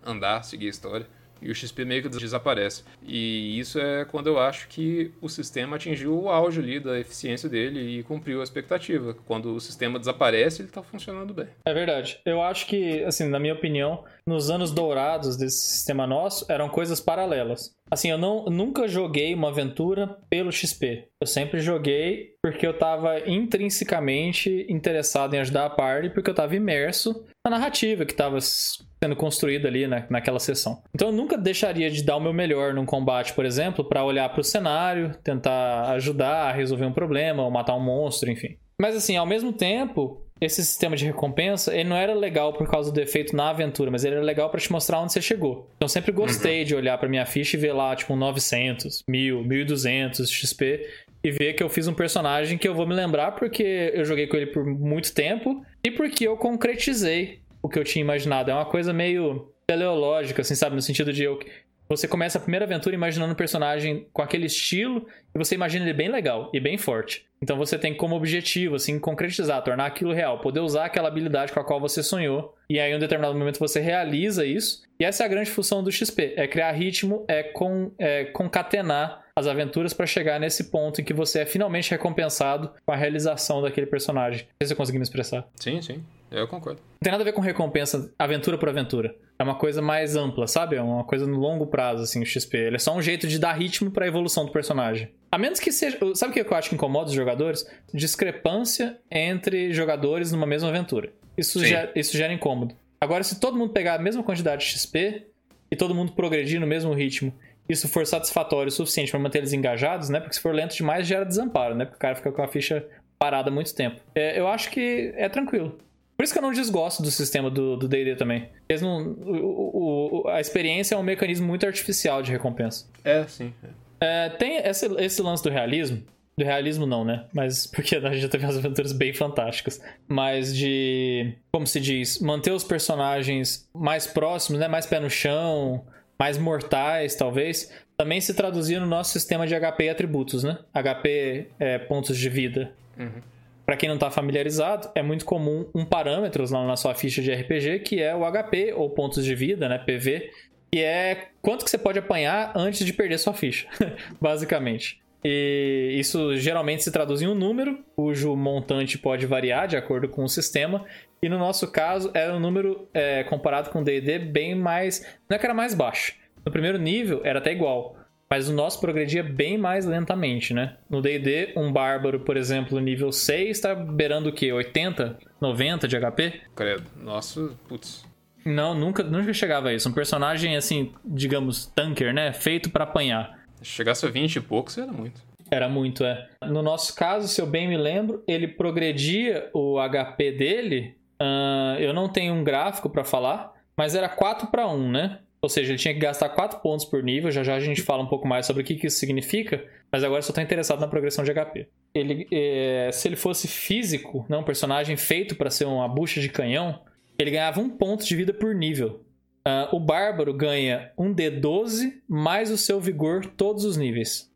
[0.07, 1.07] andar, seguir a história
[1.41, 2.85] e o XP meio que desaparece.
[3.03, 7.49] E isso é quando eu acho que o sistema atingiu o auge ali da eficiência
[7.49, 9.15] dele e cumpriu a expectativa.
[9.27, 11.49] Quando o sistema desaparece, ele está funcionando bem.
[11.65, 12.21] É verdade.
[12.25, 17.01] Eu acho que, assim, na minha opinião, nos anos dourados desse sistema nosso, eram coisas
[17.01, 17.75] paralelas.
[17.95, 21.07] Assim, eu não, nunca joguei uma aventura pelo XP.
[21.21, 26.57] Eu sempre joguei porque eu estava intrinsecamente interessado em ajudar a party, porque eu estava
[26.57, 30.83] imerso na narrativa que estava sendo construída ali na, naquela sessão.
[30.93, 34.29] Então eu nunca deixaria de dar o meu melhor num combate, por exemplo, para olhar
[34.29, 38.57] para o cenário, tentar ajudar a resolver um problema ou matar um monstro, enfim.
[38.77, 42.93] Mas assim, ao mesmo tempo, esse sistema de recompensa, ele não era legal por causa
[42.93, 45.69] do efeito na aventura, mas ele era legal para te mostrar onde você chegou.
[45.77, 46.67] Então sempre gostei uhum.
[46.67, 50.87] de olhar para minha ficha e ver lá, tipo, 900, 1000, 1200 XP
[51.23, 54.27] e ver que eu fiz um personagem que eu vou me lembrar porque eu joguei
[54.27, 58.51] com ele por muito tempo e porque eu concretizei o que eu tinha imaginado.
[58.51, 60.77] É uma coisa meio teleológica, assim, sabe?
[60.77, 61.39] No sentido de eu,
[61.89, 65.93] você começa a primeira aventura imaginando um personagem com aquele estilo e você imagina ele
[65.93, 67.27] bem legal e bem forte.
[67.43, 71.61] Então você tem como objetivo, assim, concretizar, tornar aquilo real, poder usar aquela habilidade com
[71.61, 72.55] a qual você sonhou.
[72.71, 74.83] E aí, em um determinado momento, você realiza isso.
[74.99, 79.23] E essa é a grande função do XP: é criar ritmo, é, com, é concatenar
[79.37, 83.61] as aventuras para chegar nesse ponto em que você é finalmente recompensado com a realização
[83.61, 84.43] daquele personagem.
[84.43, 85.47] Não sei se eu consegui me expressar.
[85.57, 86.03] Sim, sim.
[86.31, 86.81] Eu concordo.
[86.81, 89.15] Não tem nada a ver com recompensa aventura por aventura.
[89.39, 90.77] É uma coisa mais ampla, sabe?
[90.77, 92.57] É uma coisa no longo prazo, assim, o XP.
[92.57, 95.11] Ele é só um jeito de dar ritmo para a evolução do personagem.
[95.31, 95.99] A menos que seja.
[96.15, 97.67] Sabe o que eu acho que incomoda os jogadores?
[97.93, 101.13] Discrepância entre jogadores numa mesma aventura.
[101.37, 102.77] Isso, gera, isso gera incômodo.
[103.01, 105.27] Agora, se todo mundo pegar a mesma quantidade de XP
[105.71, 107.35] e todo mundo progredir no mesmo ritmo,
[107.69, 110.21] isso for satisfatório o suficiente para manter eles engajados, né?
[110.21, 111.85] Porque se for lento demais, gera desamparo, né?
[111.85, 112.87] Porque o cara fica com a ficha
[113.19, 114.01] parada há muito tempo.
[114.15, 115.79] É, eu acho que é tranquilo.
[116.17, 118.49] Por isso que eu não desgosto do sistema do D&D também.
[118.69, 122.87] Eles não, o, o, a experiência é um mecanismo muito artificial de recompensa.
[123.05, 123.53] É, sim.
[124.01, 126.03] É, tem esse, esse lance do realismo.
[126.37, 127.25] Do realismo não, né?
[127.33, 129.81] Mas porque a gente já teve umas aventuras bem fantásticas.
[130.07, 134.69] Mas de, como se diz, manter os personagens mais próximos, né?
[134.69, 135.85] Mais pé no chão,
[136.19, 137.73] mais mortais, talvez.
[137.97, 140.59] Também se traduzia no nosso sistema de HP e atributos, né?
[140.73, 142.73] HP é pontos de vida.
[142.99, 143.34] Uhum.
[143.65, 147.33] Para quem não está familiarizado, é muito comum um parâmetro lá na sua ficha de
[147.33, 150.31] RPG que é o HP ou pontos de vida, né, PV,
[150.71, 153.69] que é quanto que você pode apanhar antes de perder sua ficha,
[154.21, 155.03] basicamente.
[155.25, 160.23] E isso geralmente se traduz em um número, cujo montante pode variar de acordo com
[160.23, 160.85] o sistema.
[161.23, 165.01] E no nosso caso, era um número é, comparado com o DD bem mais.
[165.27, 166.15] Não é que era mais baixo.
[166.45, 167.97] No primeiro nível era até igual.
[168.35, 170.77] Mas o nosso progredia bem mais lentamente, né?
[170.91, 174.53] No D&D, um bárbaro, por exemplo, nível 6, tá beirando o quê?
[174.53, 176.41] 80, 90 de HP?
[176.53, 176.83] Credo.
[177.01, 178.05] Nossa, putz.
[178.45, 179.89] Não, nunca, nunca chegava a isso.
[179.89, 182.33] Um personagem, assim, digamos, tanker, né?
[182.33, 183.39] Feito para apanhar.
[183.63, 185.23] Se chegasse a 20 e poucos, era muito.
[185.49, 186.29] Era muito, é.
[186.43, 190.97] No nosso caso, se eu bem me lembro, ele progredia o HP dele.
[191.23, 195.19] Uh, eu não tenho um gráfico para falar, mas era 4 para 1, né?
[195.45, 197.31] Ou seja, ele tinha que gastar 4 pontos por nível.
[197.31, 199.63] Já já a gente fala um pouco mais sobre o que, que isso significa.
[199.93, 201.69] Mas agora só estou interessado na progressão de HP.
[201.95, 206.31] Ele, é, se ele fosse físico, não um personagem feito para ser uma bucha de
[206.31, 206.81] canhão,
[207.19, 209.03] ele ganhava um ponto de vida por nível.
[209.47, 214.33] Uh, o Bárbaro ganha um D12 mais o seu vigor todos os níveis.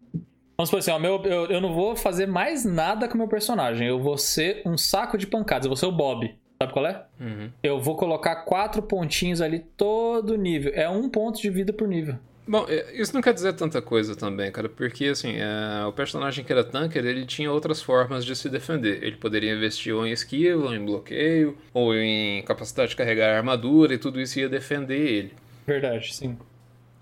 [0.59, 3.29] Vamos supor assim, ó, meu, eu, eu não vou fazer mais nada com o meu
[3.29, 3.89] personagem.
[3.89, 5.65] Eu vou ser um saco de pancadas.
[5.65, 6.37] Eu vou ser o Bob.
[6.61, 7.05] Sabe qual é?
[7.21, 7.51] Uhum.
[7.63, 10.73] Eu vou colocar quatro pontinhos ali todo nível.
[10.75, 12.17] É um ponto de vida por nível.
[12.49, 16.43] Bom, é, isso não quer dizer tanta coisa também, cara, porque assim, é, o personagem
[16.43, 19.05] que era tanker, ele tinha outras formas de se defender.
[19.05, 23.95] Ele poderia investir ou em esquiva, ou em bloqueio, ou em capacidade de carregar armadura,
[23.95, 25.33] e tudo isso ia defender ele.
[25.67, 26.39] Verdade, sim.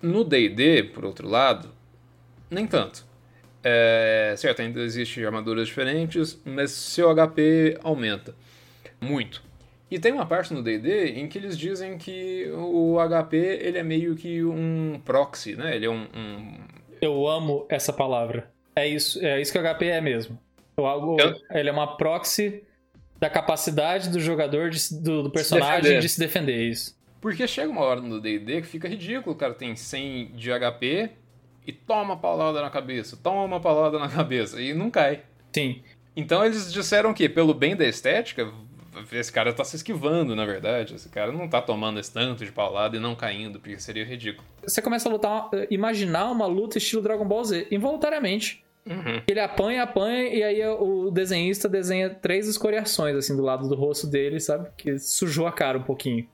[0.02, 1.70] No D&D, por outro lado,
[2.50, 3.06] nem tanto.
[3.62, 8.34] É, certo, ainda existem armaduras diferentes, mas seu HP aumenta
[9.00, 9.45] muito.
[9.90, 13.82] E tem uma parte no D&D em que eles dizem que o HP ele é
[13.82, 15.76] meio que um proxy, né?
[15.76, 16.58] Ele é um, um...
[17.00, 18.50] Eu amo essa palavra.
[18.74, 20.38] É isso, é isso que o HP é mesmo.
[20.76, 21.34] O, Eu...
[21.50, 22.62] Ele é uma proxy
[23.18, 26.96] da capacidade do jogador, de, do, do, personagem se de se defender, isso.
[27.20, 31.10] Porque chega uma hora no D&D que fica ridículo, o cara tem 100 de HP
[31.66, 35.22] e toma paulada na cabeça, toma paulada na cabeça, e não cai.
[35.52, 35.82] Sim.
[36.14, 38.52] Então eles disseram que, pelo bem da estética,
[39.12, 40.94] esse cara tá se esquivando, na verdade.
[40.94, 44.46] Esse cara não tá tomando esse tanto de paulada e não caindo, porque seria ridículo.
[44.62, 48.64] Você começa a lutar, imaginar uma luta estilo Dragon Ball Z, involuntariamente.
[48.86, 49.20] Uhum.
[49.26, 54.06] Ele apanha, apanha, e aí o desenhista desenha três escoriações, assim, do lado do rosto
[54.06, 54.68] dele, sabe?
[54.76, 56.26] Que sujou a cara um pouquinho.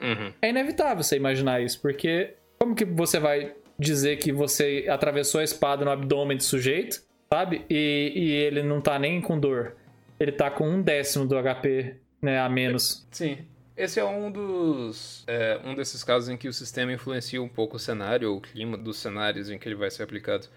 [0.00, 0.32] Uhum.
[0.40, 5.44] É inevitável você imaginar isso, porque como que você vai dizer que você atravessou a
[5.44, 7.02] espada no abdômen do sujeito,
[7.32, 7.64] sabe?
[7.68, 9.76] E, e ele não tá nem com dor.
[10.18, 13.06] Ele tá com um décimo do HP né, a menos.
[13.10, 13.38] Sim.
[13.76, 15.22] Esse é um dos.
[15.26, 18.40] É, um desses casos em que o sistema influencia um pouco o cenário, ou o
[18.40, 20.48] clima dos cenários em que ele vai ser aplicado.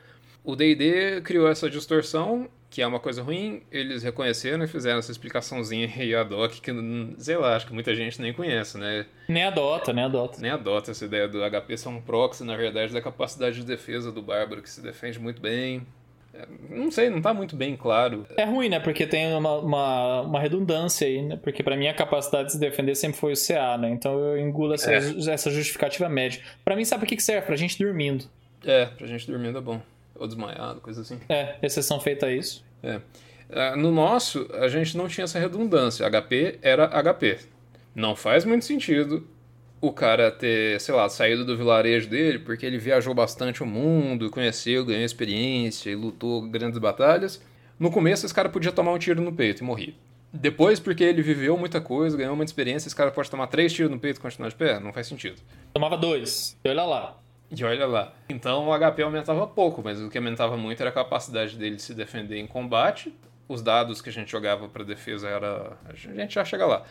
[0.43, 5.11] O DD criou essa distorção, que é uma coisa ruim, eles reconheceram e fizeram essa
[5.11, 6.71] explicaçãozinha e a DOC, que,
[7.19, 9.05] sei lá, acho que muita gente nem conhece, né?
[9.29, 10.41] Nem adota, nem adota.
[10.41, 14.11] Nem adota essa ideia do HP ser um proxy, na verdade, da capacidade de defesa
[14.11, 15.85] do Bárbaro, que se defende muito bem.
[16.69, 18.25] Não sei, não tá muito bem claro.
[18.37, 18.79] É ruim, né?
[18.79, 21.37] Porque tem uma, uma, uma redundância aí, né?
[21.41, 23.89] Porque para mim a capacidade de se defender sempre foi o CA, né?
[23.89, 24.97] Então eu engulo essa, é.
[25.29, 26.41] essa justificativa média.
[26.63, 27.45] para mim, sabe o que serve?
[27.45, 28.25] Pra gente dormindo.
[28.65, 29.81] É, pra gente dormindo é bom
[30.21, 31.19] ou desmaiado, coisa assim.
[31.27, 32.63] É, exceção feita a isso.
[32.83, 33.01] É.
[33.49, 33.75] é.
[33.75, 36.07] No nosso, a gente não tinha essa redundância.
[36.09, 37.39] HP era HP.
[37.95, 39.27] Não faz muito sentido
[39.81, 44.29] o cara ter, sei lá, saído do vilarejo dele porque ele viajou bastante o mundo,
[44.29, 47.41] conheceu, ganhou experiência e lutou grandes batalhas.
[47.79, 49.95] No começo, esse cara podia tomar um tiro no peito e morrer.
[50.31, 53.91] Depois, porque ele viveu muita coisa, ganhou muita experiência, esse cara pode tomar três tiros
[53.91, 54.79] no peito e continuar de pé?
[54.79, 55.41] Não faz sentido.
[55.73, 56.55] Tomava dois.
[56.63, 57.17] E olha lá.
[57.49, 58.13] E olha lá.
[58.29, 61.81] Então o HP aumentava pouco, mas o que aumentava muito era a capacidade dele de
[61.81, 63.13] se defender em combate.
[63.49, 65.77] Os dados que a gente jogava para defesa era.
[65.89, 66.83] A gente já chega lá.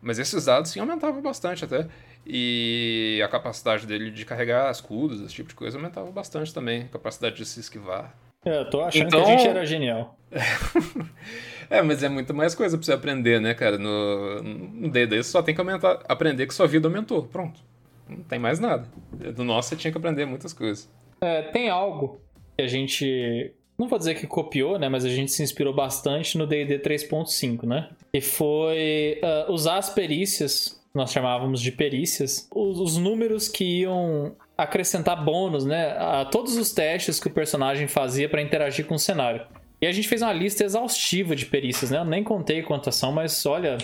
[0.00, 1.88] Mas esses dados sim aumentavam bastante até.
[2.26, 6.82] E a capacidade dele de carregar escudos, esse tipo de coisa, aumentava bastante também.
[6.82, 8.14] A capacidade de se esquivar.
[8.44, 9.24] É, eu tô achando então...
[9.24, 10.18] que a gente era genial.
[11.70, 13.78] é, mas é muito mais coisa pra você aprender, né, cara?
[13.78, 17.24] No, no D&D você só tem que aumentar, aprender que sua vida aumentou.
[17.24, 17.60] Pronto.
[18.08, 18.88] Não tem mais nada.
[19.34, 20.88] Do nosso você tinha que aprender muitas coisas.
[21.20, 22.20] É, tem algo
[22.56, 23.52] que a gente.
[23.78, 24.88] Não vou dizer que copiou, né?
[24.88, 27.90] Mas a gente se inspirou bastante no DD 3.5, né?
[28.12, 34.34] E foi uh, usar as perícias, nós chamávamos de perícias, os, os números que iam
[34.56, 35.96] acrescentar bônus, né?
[35.98, 39.46] A todos os testes que o personagem fazia para interagir com o cenário.
[39.80, 41.98] E a gente fez uma lista exaustiva de perícias, né?
[41.98, 43.76] Eu nem contei quantas são, mas olha,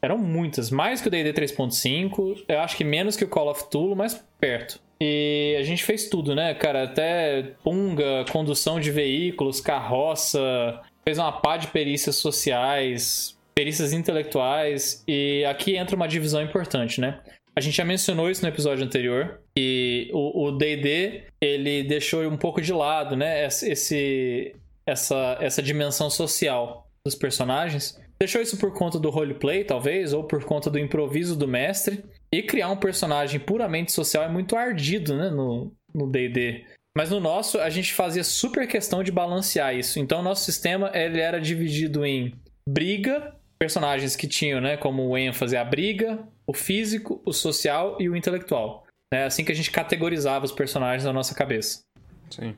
[0.00, 3.64] eram muitas, mais que o D&D 3.5, eu acho que menos que o Call of
[3.64, 4.80] Cthulhu, mas perto.
[5.00, 6.84] E a gente fez tudo, né, cara?
[6.84, 15.44] Até punga, condução de veículos, carroça, fez uma pá de perícias sociais, perícias intelectuais, e
[15.44, 17.20] aqui entra uma divisão importante, né?
[17.56, 22.60] A gente já mencionou isso no episódio anterior, e o D&D, ele deixou um pouco
[22.60, 29.10] de lado, né, esse, essa, essa dimensão social dos personagens, Deixou isso por conta do
[29.10, 32.04] roleplay, talvez, ou por conta do improviso do mestre.
[32.32, 35.72] E criar um personagem puramente social é muito ardido, né, no
[36.10, 36.64] D&D.
[36.96, 39.98] Mas no nosso, a gente fazia super questão de balancear isso.
[39.98, 42.32] Então, o nosso sistema ele era dividido em
[42.68, 48.16] briga, personagens que tinham né, como ênfase a briga, o físico, o social e o
[48.16, 48.84] intelectual.
[49.12, 51.82] É assim que a gente categorizava os personagens na nossa cabeça.
[52.30, 52.54] Sim.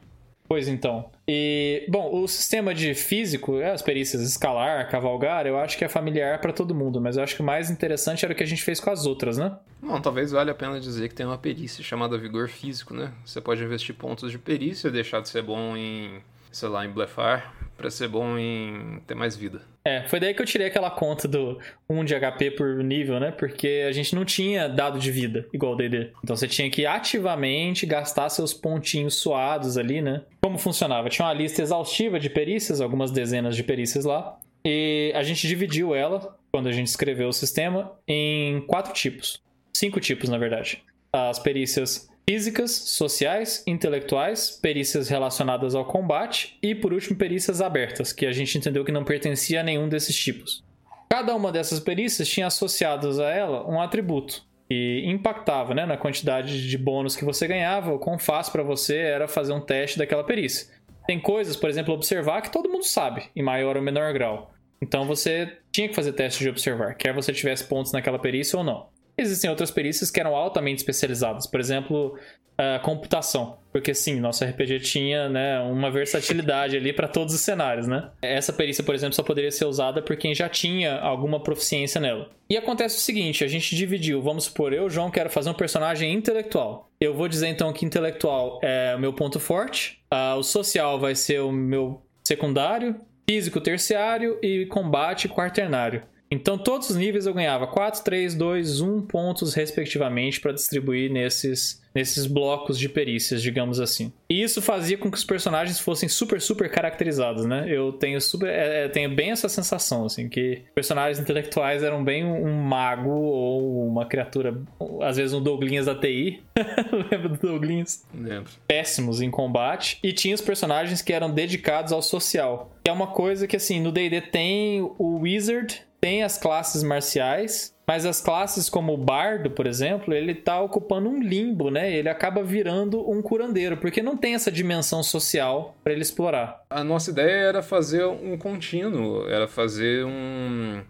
[0.49, 1.11] Pois então.
[1.29, 5.89] E, bom, o sistema de físico, é, as perícias escalar, cavalgar, eu acho que é
[5.89, 8.47] familiar para todo mundo, mas eu acho que o mais interessante era o que a
[8.47, 9.57] gente fez com as outras, né?
[9.83, 13.13] Bom, talvez valha a pena dizer que tem uma perícia chamada vigor físico, né?
[13.25, 16.21] Você pode investir pontos de perícia, deixar de ser bom em,
[16.53, 19.63] sei lá, em blefar, para ser bom em ter mais vida.
[19.87, 23.31] É, foi daí que eu tirei aquela conta do 1 de HP por nível, né?
[23.31, 26.11] Porque a gente não tinha dado de vida igual o DD.
[26.25, 30.23] Então você tinha que ativamente gastar seus pontinhos suados ali, né?
[30.43, 31.09] Como funcionava?
[31.09, 34.37] Tinha uma lista exaustiva de perícias, algumas dezenas de perícias lá.
[34.65, 39.41] E a gente dividiu ela, quando a gente escreveu o sistema, em quatro tipos.
[39.73, 40.83] Cinco tipos, na verdade.
[41.13, 48.27] As perícias físicas, sociais, intelectuais, perícias relacionadas ao combate e, por último, perícias abertas, que
[48.27, 50.65] a gente entendeu que não pertencia a nenhum desses tipos.
[51.09, 56.69] Cada uma dessas perícias tinha associados a ela um atributo e impactava né, na quantidade
[56.69, 60.25] de bônus que você ganhava, ou quão fácil para você era fazer um teste daquela
[60.25, 60.75] perícia.
[61.07, 64.53] Tem coisas, por exemplo, observar que todo mundo sabe, em maior ou menor grau.
[64.83, 68.65] Então você tinha que fazer teste de observar, quer você tivesse pontos naquela perícia ou
[68.65, 68.89] não.
[69.19, 72.19] Existem outras perícias que eram altamente especializadas, por exemplo,
[72.59, 77.87] a computação, porque sim, nosso RPG tinha né, uma versatilidade ali para todos os cenários,
[77.87, 78.11] né?
[78.23, 82.31] Essa perícia, por exemplo, só poderia ser usada por quem já tinha alguma proficiência nela.
[82.49, 86.13] E acontece o seguinte, a gente dividiu, vamos supor, eu, João, quero fazer um personagem
[86.13, 86.91] intelectual.
[87.01, 91.15] Eu vou dizer então que intelectual é o meu ponto forte, uh, o social vai
[91.15, 92.97] ser o meu secundário,
[93.29, 96.03] físico terciário e combate quaternário.
[96.31, 101.83] Então, todos os níveis eu ganhava 4, 3, 2, 1 pontos, respectivamente, para distribuir nesses,
[101.95, 104.13] nesses blocos de perícias, digamos assim.
[104.29, 107.67] E isso fazia com que os personagens fossem super, super caracterizados, né?
[107.69, 112.25] Eu tenho, super, é, é tenho bem essa sensação, assim, que personagens intelectuais eram bem
[112.25, 114.61] um mago ou uma criatura,
[115.03, 116.43] às vezes um Douglinhas da TI.
[117.11, 118.05] Lembra do Douglinhas?
[118.13, 118.51] Lembro.
[118.67, 119.99] Péssimos em combate.
[120.03, 122.73] E tinha os personagens que eram dedicados ao social.
[122.83, 127.75] Que é uma coisa que, assim, no D&D tem o Wizard tem as classes marciais,
[127.85, 131.93] mas as classes como o bardo, por exemplo, ele tá ocupando um limbo, né?
[131.93, 136.63] Ele acaba virando um curandeiro, porque não tem essa dimensão social para ele explorar.
[136.71, 140.81] A nossa ideia era fazer um contínuo, era fazer um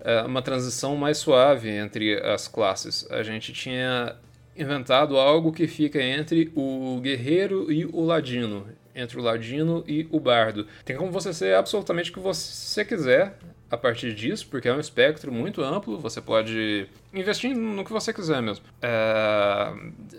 [0.00, 3.10] é, uma transição mais suave entre as classes.
[3.10, 4.14] A gente tinha
[4.54, 10.18] inventado algo que fica entre o guerreiro e o ladino, entre o ladino e o
[10.18, 10.66] bardo.
[10.84, 13.36] Tem como você ser absolutamente o que você quiser
[13.70, 18.12] a partir disso, porque é um espectro muito amplo, você pode investir no que você
[18.12, 19.72] quiser mesmo, é,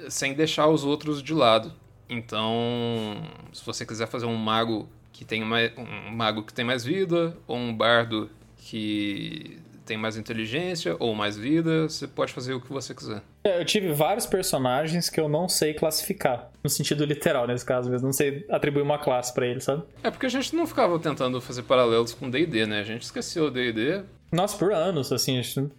[0.09, 1.73] sem deixar os outros de lado.
[2.09, 6.83] Então, se você quiser fazer um mago que tem mais, um mago que tem mais
[6.83, 9.59] vida, ou um bardo que
[9.91, 13.21] tem mais inteligência ou mais vida, você pode fazer o que você quiser.
[13.43, 17.89] É, eu tive vários personagens que eu não sei classificar, no sentido literal nesse caso
[17.89, 19.83] mesmo, não sei atribuir uma classe para eles, sabe?
[20.01, 22.79] É porque a gente não ficava tentando fazer paralelos com D&D, né?
[22.79, 24.01] A gente esqueceu o D&D.
[24.31, 25.69] Nossa, por anos, assim, a gente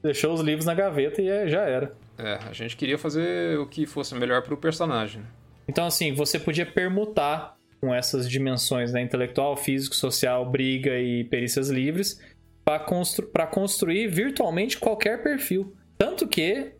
[0.00, 1.92] deixou os livros na gaveta e é, já era.
[2.16, 5.22] É, a gente queria fazer o que fosse melhor pro personagem.
[5.66, 9.02] Então, assim, você podia permutar com essas dimensões, né?
[9.02, 12.20] Intelectual, físico, social, briga e perícias livres
[12.68, 15.74] para constru construir virtualmente qualquer perfil.
[15.96, 16.72] Tanto que,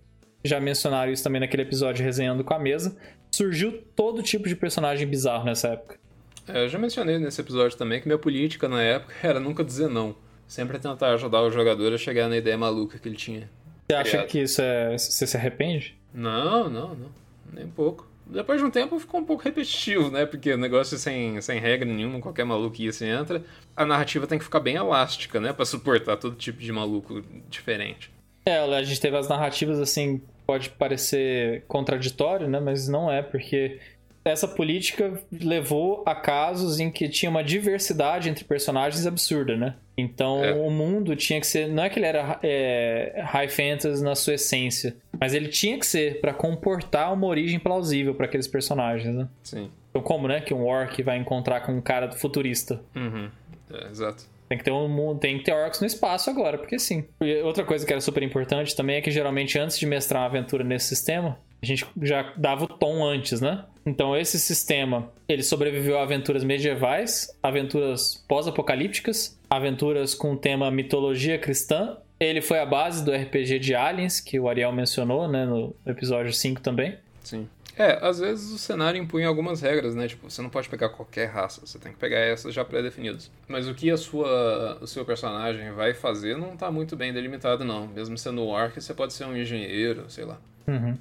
[0.44, 2.94] já mencionaram isso também naquele episódio resenhando com a mesa,
[3.30, 5.98] surgiu todo tipo de personagem bizarro nessa época.
[6.46, 9.88] É, eu já mencionei nesse episódio também que minha política na época era nunca dizer
[9.88, 10.14] não.
[10.46, 13.48] Sempre tentar ajudar o jogador a chegar na ideia maluca que ele tinha.
[13.88, 14.26] Você acha criado.
[14.26, 14.96] que isso é.
[14.96, 15.98] Você se arrepende?
[16.12, 17.08] Não, não, não.
[17.50, 20.26] Nem um pouco depois de um tempo ficou um pouco repetitivo, né?
[20.26, 23.42] Porque o negócio sem, sem regra nenhuma, qualquer maluquice entra.
[23.76, 25.52] A narrativa tem que ficar bem elástica, né?
[25.52, 28.10] Pra suportar todo tipo de maluco diferente.
[28.44, 32.60] É, a gente teve as narrativas assim, pode parecer contraditório, né?
[32.60, 33.78] Mas não é, porque
[34.24, 39.74] essa política levou a casos em que tinha uma diversidade entre personagens absurda, né?
[39.98, 40.52] Então é.
[40.52, 41.68] o mundo tinha que ser.
[41.68, 45.84] Não é que ele era é, high fantasy na sua essência, mas ele tinha que
[45.84, 49.28] ser para comportar uma origem plausível para aqueles personagens, né?
[49.42, 49.68] Sim.
[49.90, 50.40] Então, como, né?
[50.40, 52.80] Que um orc vai encontrar com um cara futurista.
[52.94, 53.28] Uhum.
[53.72, 54.24] É, exato.
[54.48, 57.04] Tem que ter um mundo, tem que ter orcs no espaço agora, porque sim.
[57.20, 60.28] E outra coisa que era super importante também é que geralmente antes de mestrar uma
[60.28, 63.64] aventura nesse sistema, a gente já dava o tom antes, né?
[63.84, 71.96] Então esse sistema, ele sobreviveu a aventuras medievais, aventuras pós-apocalípticas, aventuras com tema mitologia cristã.
[72.20, 76.32] Ele foi a base do RPG de Aliens, que o Ariel mencionou, né, no episódio
[76.32, 76.96] 5 também.
[77.22, 77.48] Sim.
[77.78, 80.08] É, às vezes o cenário impõe algumas regras, né?
[80.08, 83.30] Tipo, você não pode pegar qualquer raça, você tem que pegar essas já pré-definidas.
[83.46, 87.64] Mas o que a sua, o seu personagem vai fazer não tá muito bem delimitado,
[87.64, 87.86] não.
[87.86, 90.40] Mesmo sendo um orc, você pode ser um engenheiro, sei lá.
[90.66, 90.98] Uhum.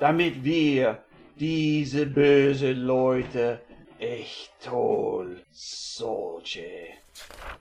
[0.00, 1.04] Damit wir
[1.38, 3.60] diese böse Leute
[3.98, 7.00] echt toll solche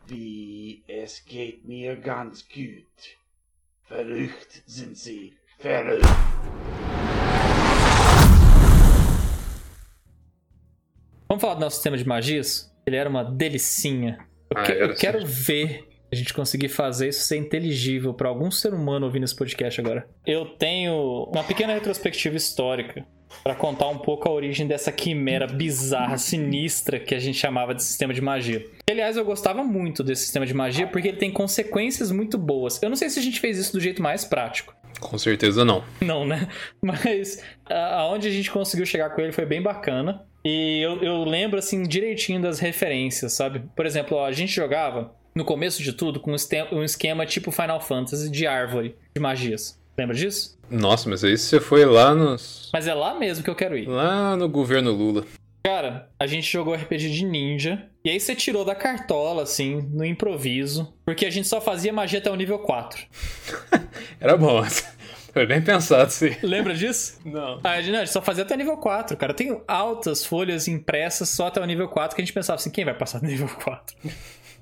[0.08, 2.86] wie es geht mir ganz gut.
[3.84, 6.06] Verrückt sind sie, verrückt.
[11.28, 12.74] Vamos falar do nosso sistema de magias?
[12.86, 14.18] Ele era uma delicinha.
[14.50, 18.50] Eu, ah, que, eu quero ver a gente conseguir fazer isso ser inteligível para algum
[18.50, 20.08] ser humano ouvindo esse podcast agora.
[20.26, 23.06] Eu tenho uma pequena retrospectiva histórica
[23.44, 27.84] para contar um pouco a origem dessa quimera bizarra, sinistra que a gente chamava de
[27.84, 28.66] sistema de magia.
[28.90, 32.82] Aliás, eu gostava muito desse sistema de magia porque ele tem consequências muito boas.
[32.82, 34.76] Eu não sei se a gente fez isso do jeito mais prático.
[35.00, 35.84] Com certeza não.
[36.02, 36.48] Não, né?
[36.82, 40.26] Mas aonde a gente conseguiu chegar com ele foi bem bacana.
[40.44, 43.62] E eu, eu lembro, assim, direitinho das referências, sabe?
[43.76, 46.36] Por exemplo, ó, a gente jogava no começo de tudo, com
[46.72, 49.80] um esquema tipo Final Fantasy de árvore de magias.
[49.98, 50.58] Lembra disso?
[50.70, 52.70] Nossa, mas aí você foi lá nos.
[52.72, 53.88] Mas é lá mesmo que eu quero ir.
[53.88, 55.26] Lá no governo Lula.
[55.64, 57.86] Cara, a gente jogou RPG de ninja.
[58.04, 60.94] E aí você tirou da cartola, assim, no improviso.
[61.06, 63.02] Porque a gente só fazia magia até o nível 4.
[64.20, 64.62] Era bom.
[65.34, 66.36] Foi bem pensado, sim.
[66.42, 67.20] Lembra disso?
[67.24, 67.60] Não.
[67.64, 69.34] A gente, não, a gente só fazia até nível 4, cara.
[69.34, 72.84] Tem altas folhas impressas só até o nível 4 que a gente pensava assim, quem
[72.84, 73.96] vai passar do nível 4?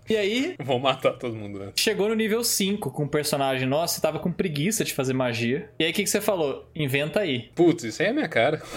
[0.09, 1.83] E aí, Vou matar todo mundo antes.
[1.83, 5.69] chegou no nível 5 com o personagem nosso, você tava com preguiça de fazer magia.
[5.79, 6.69] E aí, o que, que você falou?
[6.75, 7.49] Inventa aí.
[7.55, 8.61] Putz, isso aí é minha cara.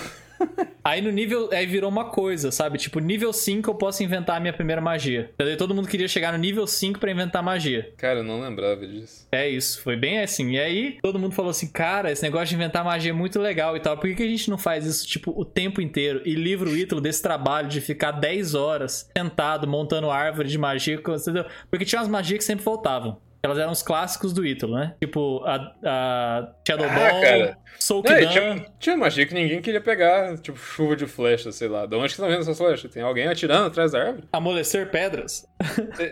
[0.82, 1.50] Aí no nível.
[1.52, 2.78] Aí virou uma coisa, sabe?
[2.78, 5.30] Tipo, nível 5 eu posso inventar a minha primeira magia.
[5.36, 7.92] Daí todo mundo queria chegar no nível 5 pra inventar magia.
[7.96, 9.26] Cara, eu não lembrava disso.
[9.30, 10.52] É isso, foi bem assim.
[10.52, 13.76] E aí todo mundo falou assim: cara, esse negócio de inventar magia é muito legal
[13.76, 13.96] e tal.
[13.96, 16.22] Por que, que a gente não faz isso, tipo, o tempo inteiro?
[16.24, 20.94] E livra o Ítalo desse trabalho de ficar 10 horas sentado montando árvore de magia,
[20.94, 21.44] entendeu?
[21.70, 23.18] Porque tinha umas magias que sempre faltavam.
[23.42, 24.94] Elas eram os clássicos do Ítalo, né?
[25.00, 27.58] Tipo, a, a Shadow Ah, Ball, cara.
[27.78, 31.86] Soul Não, tinha, tinha magia que ninguém queria pegar, tipo chuva de flecha, sei lá.
[31.86, 32.90] De onde que tá vendo essas flechas?
[32.92, 34.24] Tem alguém atirando atrás da árvore?
[34.32, 35.46] Amolecer pedras.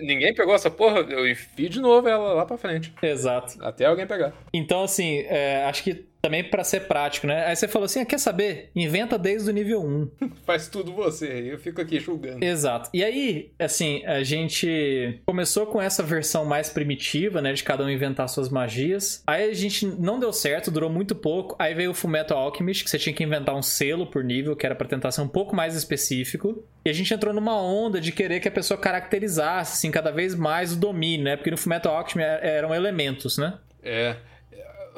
[0.01, 2.93] ninguém pegou essa porra, eu enfio de novo ela lá pra frente.
[3.03, 3.63] Exato.
[3.63, 4.33] Até alguém pegar.
[4.53, 7.47] Então, assim, é, acho que também pra ser prático, né?
[7.47, 8.71] Aí você falou assim: ah, quer saber?
[8.75, 10.11] Inventa desde o nível 1.
[10.45, 12.45] Faz tudo você, eu fico aqui julgando.
[12.45, 12.91] Exato.
[12.93, 17.53] E aí, assim, a gente começou com essa versão mais primitiva, né?
[17.53, 19.23] De cada um inventar suas magias.
[19.27, 21.55] Aí a gente não deu certo, durou muito pouco.
[21.59, 24.67] Aí veio o Fullmetal Alchemist, que você tinha que inventar um selo por nível, que
[24.67, 26.65] era pra tentar ser um pouco mais específico.
[26.85, 30.35] E a gente entrou numa onda de querer que a pessoa caracterizasse, assim, cada vez
[30.35, 31.37] mais o domínio, né?
[31.37, 33.59] Porque no Fullmetal Alchemist eram elementos, né?
[33.83, 34.17] É.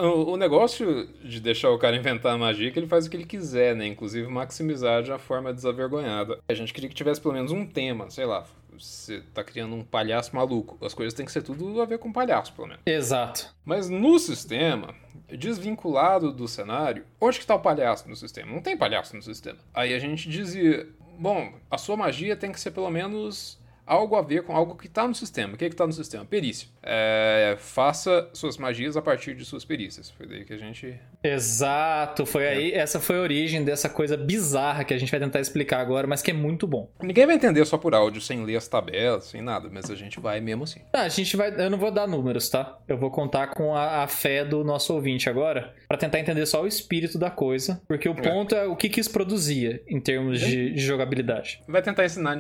[0.01, 3.11] O, o negócio de deixar o cara inventar a magia é que ele faz o
[3.11, 3.87] que ele quiser, né?
[3.87, 6.39] Inclusive maximizar de uma forma desavergonhada.
[6.49, 8.47] A gente queria que tivesse pelo menos um tema, sei lá.
[8.73, 10.79] Você tá criando um palhaço maluco.
[10.85, 12.83] As coisas têm que ser tudo a ver com palhaço, pelo menos.
[12.87, 13.55] Exato.
[13.65, 14.95] Mas no sistema,
[15.29, 18.51] desvinculado do cenário, onde que tá o palhaço no sistema?
[18.53, 19.59] Não tem palhaço no sistema.
[19.75, 20.89] Aí a gente dizia,
[21.19, 23.60] bom, a sua magia tem que ser pelo menos
[23.91, 25.55] algo a ver com algo que tá no sistema.
[25.55, 26.25] O que é que tá no sistema?
[26.25, 26.69] Perícia.
[26.81, 30.11] É, faça suas magias a partir de suas perícias.
[30.11, 30.95] Foi daí que a gente...
[31.23, 35.41] Exato, foi aí, essa foi a origem dessa coisa bizarra que a gente vai tentar
[35.41, 36.89] explicar agora, mas que é muito bom.
[37.03, 40.21] Ninguém vai entender só por áudio, sem ler as tabelas, sem nada, mas a gente
[40.21, 40.81] vai mesmo assim.
[40.93, 42.79] Ah, a gente vai, eu não vou dar números, tá?
[42.87, 46.63] Eu vou contar com a, a fé do nosso ouvinte agora, pra tentar entender só
[46.63, 50.41] o espírito da coisa, porque o ponto é, o que, que isso produzia em termos
[50.41, 51.61] de, de jogabilidade.
[51.69, 52.37] Vai tentar ensinar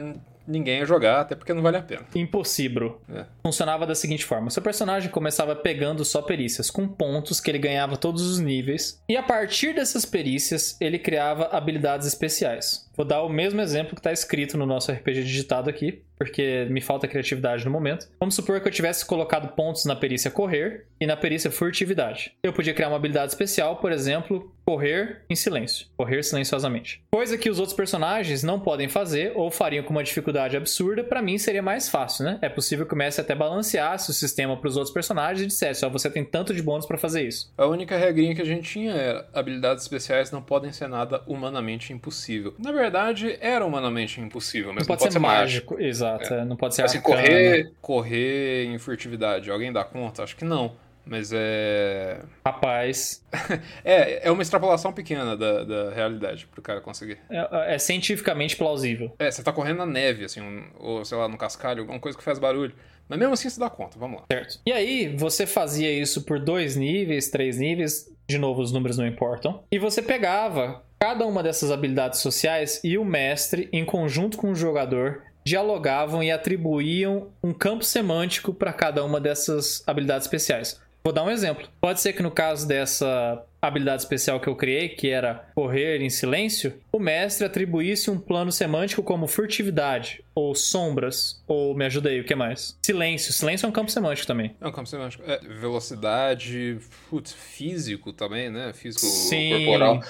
[0.46, 2.06] ninguém a jogar, até porque não vale a pena.
[2.14, 3.00] Impossível.
[3.12, 3.24] É.
[3.42, 7.96] Funcionava da seguinte forma: seu personagem começava pegando só perícias, com pontos que ele ganhava
[7.96, 12.88] todos os níveis, e a partir dessas perícias ele criava habilidades especiais.
[12.96, 16.82] Vou dar o mesmo exemplo que está escrito no nosso RPG digitado aqui, porque me
[16.82, 18.06] falta criatividade no momento.
[18.20, 22.34] Vamos supor que eu tivesse colocado pontos na perícia correr e na perícia furtividade.
[22.42, 27.02] Eu podia criar uma habilidade especial, por exemplo, correr em silêncio, correr silenciosamente.
[27.10, 31.22] Coisa que os outros personagens não podem fazer ou fariam com uma dificuldade absurda, para
[31.22, 32.38] mim seria mais fácil, né?
[32.42, 35.88] É possível que comece até balanceasse o sistema para os outros personagens e dissesse, ó,
[35.88, 37.50] você tem tanto de bônus para fazer isso.
[37.56, 41.94] A única regrinha que a gente tinha era habilidades especiais não podem ser nada humanamente
[41.94, 42.54] impossível.
[42.58, 46.82] Na verdade, era humanamente impossível, mas Não pode, ser, mágico, exato, é, não pode ser
[46.84, 47.16] Assim, arcana.
[47.16, 50.22] correr, correr em furtividade, alguém dá conta?
[50.22, 50.72] Acho que não.
[51.06, 52.20] Mas é.
[52.46, 53.24] Rapaz,
[53.84, 57.18] É, é uma extrapolação pequena da, da realidade pro cara conseguir.
[57.30, 59.12] é, é cientificamente plausível.
[59.18, 62.16] É, você tá correndo na neve, assim, um- ou sei lá, no cascalho, alguma coisa
[62.16, 62.74] que faz barulho.
[63.08, 64.26] Mas mesmo assim você dá conta, vamos lá.
[64.30, 64.60] Certo.
[64.64, 69.06] E aí, você fazia isso por dois níveis, três níveis, de novo, os números não
[69.06, 69.64] importam.
[69.72, 74.54] E você pegava cada uma dessas habilidades sociais e o mestre, em conjunto com o
[74.54, 80.80] jogador, dialogavam e atribuíam um campo semântico para cada uma dessas habilidades especiais.
[81.02, 81.66] Vou dar um exemplo.
[81.80, 86.10] Pode ser que no caso dessa habilidade especial que eu criei, que era correr em
[86.10, 92.20] silêncio, o mestre atribuísse um plano semântico como furtividade, ou sombras, ou me ajuda aí,
[92.20, 92.78] o que mais?
[92.82, 93.32] Silêncio.
[93.32, 94.54] Silêncio é um campo semântico também.
[94.60, 95.22] É um campo semântico.
[95.26, 96.78] É, velocidade,
[97.08, 98.72] putz, físico também, né?
[98.74, 99.50] Físico Sim.
[99.50, 100.02] corporal.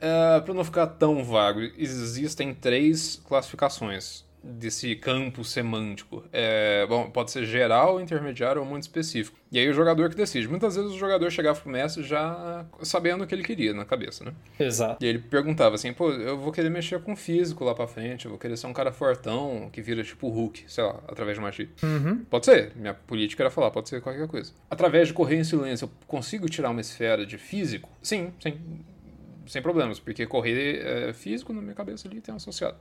[0.00, 6.24] É, pra não ficar tão vago, existem três classificações desse campo semântico.
[6.32, 9.38] É, bom, pode ser geral, intermediário ou muito específico.
[9.50, 10.48] E aí o jogador que decide.
[10.48, 14.24] Muitas vezes o jogador chegava pro mestre já sabendo o que ele queria na cabeça,
[14.24, 14.32] né?
[14.58, 15.04] Exato.
[15.04, 18.30] E ele perguntava assim, pô, eu vou querer mexer com físico lá pra frente, eu
[18.30, 21.68] vou querer ser um cara fortão que vira tipo Hulk, sei lá, através de magia.
[21.82, 22.24] Uhum.
[22.24, 24.52] Pode ser, minha política era falar, pode ser qualquer coisa.
[24.70, 27.88] Através de correr em silêncio, eu consigo tirar uma esfera de físico?
[28.02, 28.58] Sim, sim.
[29.46, 32.76] Sem problemas, porque correr é físico na minha cabeça ali tem um associado.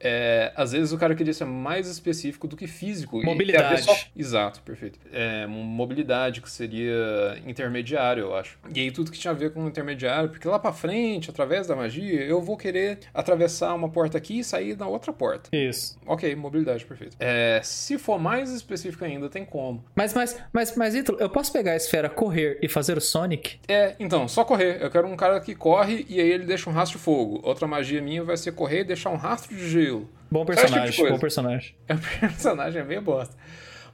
[0.00, 3.22] É, às vezes o cara queria ser mais específico do que físico.
[3.24, 3.82] Mobilidade.
[3.82, 4.98] só- Exato, perfeito.
[5.12, 8.58] É, mobilidade, que seria intermediário, eu acho.
[8.74, 11.74] E aí tudo que tinha a ver com intermediário, porque lá pra frente, através da
[11.76, 15.48] magia, eu vou querer atravessar uma porta aqui e sair na outra porta.
[15.52, 15.98] Isso.
[16.06, 17.16] Ok, mobilidade, perfeito.
[17.20, 19.82] É, se for mais específico ainda, tem como.
[19.94, 23.58] Mas, mas, mas, mas, Ítalo, eu posso pegar a esfera correr e fazer o Sonic?
[23.68, 24.82] É, então, só correr.
[24.82, 27.40] Eu quero um cara que corre e aí ele deixa um rastro de fogo.
[27.42, 29.93] Outra magia minha vai ser correr e deixar um rastro de gelo.
[29.94, 30.10] Aquilo.
[30.30, 31.12] Bom tipo personagem, coisa?
[31.12, 31.74] bom personagem.
[31.88, 33.36] É um personagem meio bosta.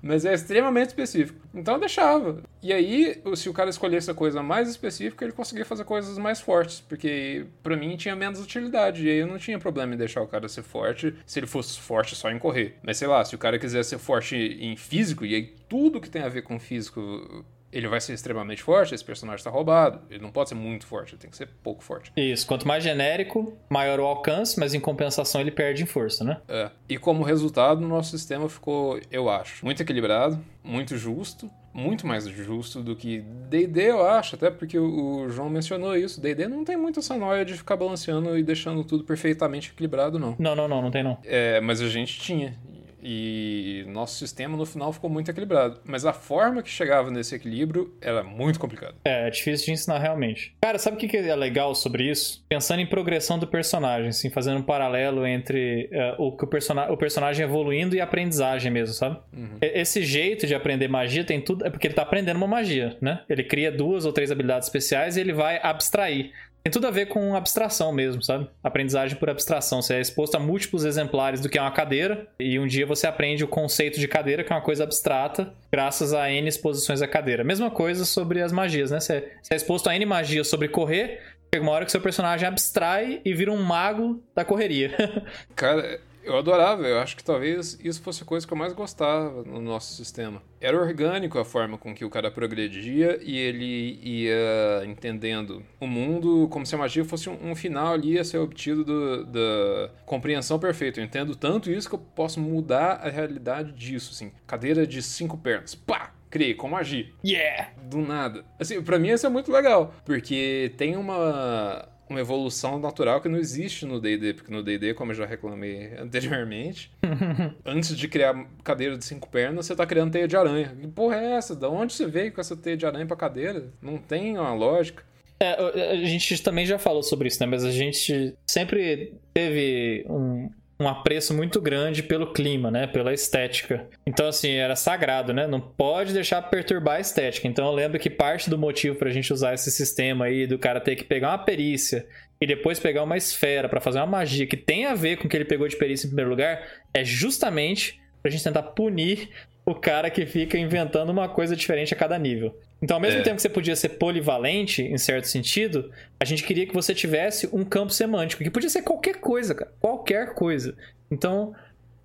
[0.03, 1.39] Mas é extremamente específico.
[1.55, 2.43] Então eu deixava.
[2.63, 6.41] E aí, se o cara escolhesse a coisa mais específica, ele conseguia fazer coisas mais
[6.41, 6.81] fortes.
[6.81, 9.07] Porque pra mim tinha menos utilidade.
[9.07, 11.79] E aí eu não tinha problema em deixar o cara ser forte se ele fosse
[11.79, 12.79] forte só em correr.
[12.83, 16.09] Mas sei lá, se o cara quiser ser forte em físico, e aí tudo que
[16.09, 17.45] tem a ver com físico.
[17.73, 20.01] Ele vai ser extremamente forte, esse personagem tá roubado.
[20.11, 22.13] Ele não pode ser muito forte, ele tem que ser pouco forte.
[22.17, 26.41] Isso, quanto mais genérico, maior o alcance, mas em compensação ele perde em força, né?
[26.49, 26.71] É.
[26.89, 32.25] E como resultado, o nosso sistema ficou, eu acho, muito equilibrado, muito justo, muito mais
[32.27, 36.21] justo do que D&D, eu acho, até porque o o João mencionou isso.
[36.21, 40.37] D&D não tem muito essa noia de ficar balanceando e deixando tudo perfeitamente equilibrado, não.
[40.39, 41.19] Não, não, não, não tem não.
[41.25, 42.55] É, mas a gente tinha.
[43.03, 45.81] E nosso sistema no final ficou muito equilibrado.
[45.85, 48.95] Mas a forma que chegava nesse equilíbrio era muito complicada.
[49.05, 50.55] É, é difícil de ensinar realmente.
[50.63, 52.45] Cara, sabe o que é legal sobre isso?
[52.49, 56.91] Pensando em progressão do personagem, assim, fazendo um paralelo entre é, o, que o, persona
[56.91, 59.19] o personagem evoluindo e a aprendizagem mesmo, sabe?
[59.63, 61.67] E- Esse jeito de aprender magia tem tudo.
[61.67, 63.23] É porque ele tá aprendendo uma magia, né?
[63.29, 66.33] Ele cria duas ou três habilidades especiais e ele vai abstrair.
[66.63, 68.49] Tem tudo a ver com abstração mesmo, sabe?
[68.63, 69.81] Aprendizagem por abstração.
[69.81, 73.07] Você é exposto a múltiplos exemplares do que é uma cadeira, e um dia você
[73.07, 77.09] aprende o conceito de cadeira, que é uma coisa abstrata, graças a N exposições da
[77.09, 77.43] cadeira.
[77.43, 79.01] Mesma coisa sobre as magias, né?
[79.01, 81.21] Você é exposto a N magias sobre correr,
[81.53, 84.95] chega uma hora que seu personagem abstrai e vira um mago da correria.
[85.57, 89.43] Cara, eu adorava, eu acho que talvez isso fosse a coisa que eu mais gostava
[89.45, 90.43] no nosso sistema.
[90.61, 96.49] Era orgânico a forma com que o cara progredia e ele ia entendendo o mundo
[96.51, 100.59] como se a magia fosse um, um final ali a ser obtido do- da compreensão
[100.59, 101.01] perfeita.
[101.01, 104.33] Eu entendo tanto isso que eu posso mudar a realidade disso, assim.
[104.47, 106.13] Cadeira de cinco pernas, pá!
[106.31, 107.71] Criei com magia yeah!
[107.83, 108.45] do nada.
[108.57, 113.39] Assim, pra mim isso é muito legal, porque tem uma, uma evolução natural que não
[113.39, 116.93] existe no D&D, porque no D&D, como eu já reclamei anteriormente,
[117.65, 120.77] antes de criar cadeira de cinco pernas, você tá criando teia de aranha.
[120.81, 121.55] Que porra é essa?
[121.55, 123.73] Da onde você veio com essa teia de aranha pra cadeira?
[123.81, 125.05] Não tem uma lógica.
[125.39, 127.47] É, a gente também já falou sobre isso, né?
[127.47, 130.51] Mas a gente sempre teve um,
[130.81, 132.87] um apreço muito grande pelo clima, né?
[132.87, 133.87] Pela estética.
[134.07, 135.47] Então, assim, era sagrado, né?
[135.47, 137.47] Não pode deixar perturbar a estética.
[137.47, 140.81] Então, eu lembro que parte do motivo pra gente usar esse sistema aí, do cara
[140.81, 142.07] ter que pegar uma perícia
[142.41, 145.29] e depois pegar uma esfera pra fazer uma magia que tem a ver com o
[145.29, 149.29] que ele pegou de perícia em primeiro lugar, é justamente pra gente tentar punir
[149.67, 152.59] o cara que fica inventando uma coisa diferente a cada nível.
[152.83, 153.23] Então, ao mesmo É.
[153.23, 157.47] tempo que você podia ser polivalente, em certo sentido, a gente queria que você tivesse
[157.53, 159.71] um campo semântico, que podia ser qualquer coisa, cara.
[159.81, 160.75] Qualquer coisa.
[161.11, 161.55] Então,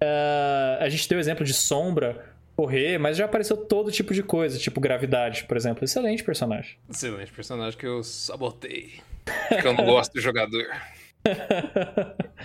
[0.02, 2.26] ah, a gente deu o exemplo de sombra,
[2.58, 5.84] correr, mas já apareceu todo tipo de coisa, tipo gravidade, por exemplo.
[5.86, 6.78] Excelente personagem.
[6.90, 9.00] Excelente personagem que eu sabotei.
[9.50, 10.66] Porque eu não gosto do jogador.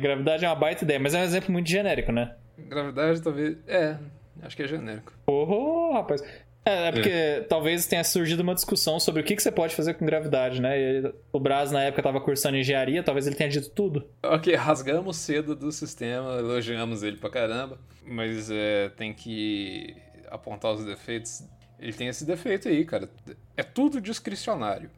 [0.00, 2.34] Gravidade é uma baita ideia, mas é um exemplo muito genérico, né?
[2.58, 3.56] Gravidade talvez...
[3.66, 3.96] É,
[4.42, 5.12] acho que é genérico.
[5.26, 6.22] Porra, rapaz.
[6.64, 9.94] É, é porque talvez tenha surgido uma discussão sobre o que, que você pode fazer
[9.94, 10.80] com gravidade, né?
[10.80, 14.08] E o Braz, na época, estava cursando engenharia, talvez ele tenha dito tudo.
[14.22, 19.94] Ok, rasgamos cedo do sistema, elogiamos ele pra caramba, mas é, tem que
[20.30, 21.42] apontar os defeitos.
[21.78, 23.10] Ele tem esse defeito aí, cara.
[23.56, 24.90] É tudo discricionário.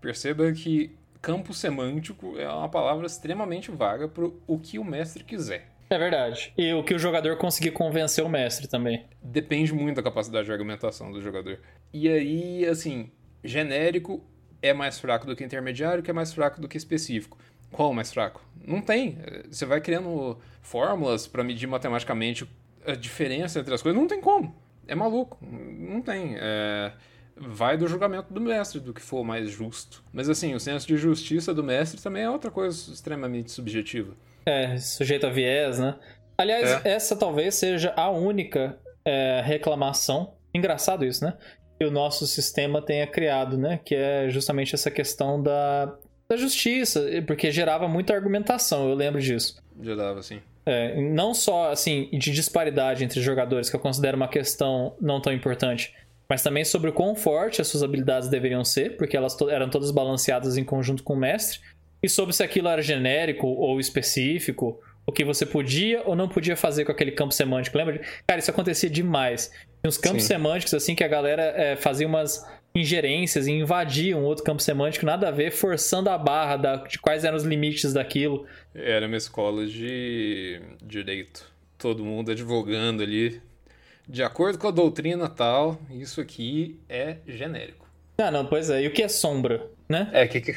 [0.00, 5.73] Perceba que campo semântico é uma palavra extremamente vaga pro o que o mestre quiser.
[5.88, 6.52] É verdade.
[6.56, 9.04] E o que o jogador conseguir convencer o mestre também.
[9.22, 11.58] Depende muito da capacidade de argumentação do jogador.
[11.92, 13.10] E aí, assim,
[13.42, 14.24] genérico
[14.62, 17.38] é mais fraco do que intermediário, que é mais fraco do que específico.
[17.70, 18.42] Qual o mais fraco?
[18.66, 19.18] Não tem.
[19.50, 22.48] Você vai criando fórmulas para medir matematicamente
[22.86, 24.00] a diferença entre as coisas.
[24.00, 24.54] Não tem como.
[24.86, 25.38] É maluco.
[25.42, 26.36] Não tem.
[26.38, 26.92] É,
[27.36, 30.04] Vai do julgamento do mestre, do que for mais justo.
[30.12, 34.14] Mas assim, o senso de justiça do mestre também é outra coisa extremamente subjetiva.
[34.46, 35.94] É, sujeito a viés, né?
[36.36, 36.90] Aliás, É.
[36.94, 40.34] essa talvez seja a única é, reclamação.
[40.54, 41.34] Engraçado isso, né?
[41.78, 43.80] Que o nosso sistema tenha criado, né?
[43.84, 45.86] Que é justamente essa questão da,
[46.28, 49.56] da justiça, porque gerava muita argumentação, eu lembro disso.
[49.82, 50.40] Já dava assim.
[50.66, 55.32] É, não só assim de disparidade entre jogadores, que eu considero uma questão não tão
[55.32, 55.92] importante,
[56.28, 59.68] mas também sobre o quão forte as suas habilidades deveriam ser, porque elas to- eram
[59.68, 61.60] todas balanceadas em conjunto com o mestre,
[62.04, 66.56] e sobre se aquilo era genérico ou específico, o que você podia ou não podia
[66.56, 67.76] fazer com aquele campo semântico.
[67.76, 68.00] Lembra?
[68.26, 69.48] Cara, isso acontecia demais.
[69.50, 70.28] Tinha uns campos Sim.
[70.28, 72.46] semânticos assim que a galera é, fazia umas
[72.76, 76.98] ingerências e invadia um outro campo semântico, nada a ver, forçando a barra da- de
[76.98, 78.46] quais eram os limites daquilo.
[78.74, 81.52] Era uma escola de direito.
[81.78, 83.40] Todo mundo advogando ali.
[84.08, 87.86] De acordo com a doutrina tal, isso aqui é genérico.
[88.18, 88.82] Ah, não, pois é.
[88.82, 90.08] E o que é sombra, né?
[90.12, 90.54] É, que, que...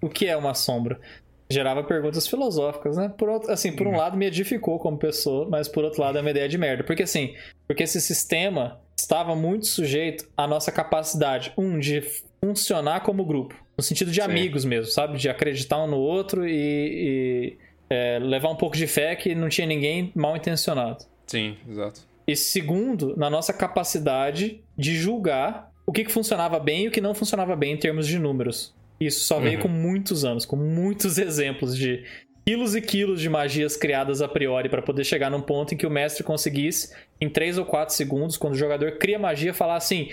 [0.00, 1.00] O que é uma sombra?
[1.48, 3.12] gerava perguntas filosóficas, né?
[3.16, 6.20] Por outro, assim, por um lado me edificou como pessoa, mas por outro lado é
[6.20, 6.82] uma ideia de merda.
[6.82, 7.34] Porque assim,
[7.66, 12.02] porque esse sistema estava muito sujeito à nossa capacidade, um, de
[12.40, 13.54] funcionar como grupo.
[13.76, 14.22] No sentido de Sim.
[14.22, 15.18] amigos mesmo, sabe?
[15.18, 17.58] De acreditar um no outro e, e,
[17.90, 21.04] é, levar um pouco de fé que não tinha ninguém mal intencionado.
[21.26, 22.00] Sim, exato.
[22.26, 27.00] E segundo, na nossa capacidade de julgar o que, que funcionava bem e o que
[27.00, 28.74] não funcionava bem em termos de números.
[28.98, 29.62] Isso só veio Uhum.
[29.62, 32.04] com muitos anos, com muitos exemplos de
[32.44, 35.86] quilos e quilos de magias criadas a priori para poder chegar num ponto em que
[35.86, 40.10] o mestre conseguisse, em 3 ou 4 segundos, quando o jogador cria magia, falar assim: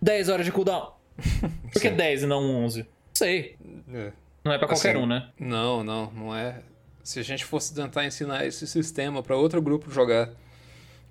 [0.00, 0.92] 10 horas de cooldown.
[1.72, 1.94] Por que Sim.
[1.96, 2.80] 10 e não 11?
[2.80, 3.56] Não sei.
[3.92, 4.12] É.
[4.44, 5.28] Não é pra qualquer Assim, um, né?
[5.38, 6.58] Não, não, não é.
[7.04, 10.30] Se a gente fosse tentar ensinar esse sistema para outro grupo jogar,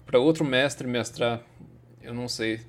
[0.06, 1.41] para outro mestre mestrar,
[2.02, 2.60] eu não sei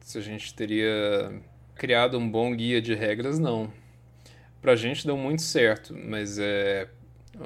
[0.00, 1.32] se a gente teria
[1.76, 3.70] criado um bom guia de regras, não.
[4.60, 6.88] Pra gente deu muito certo, mas é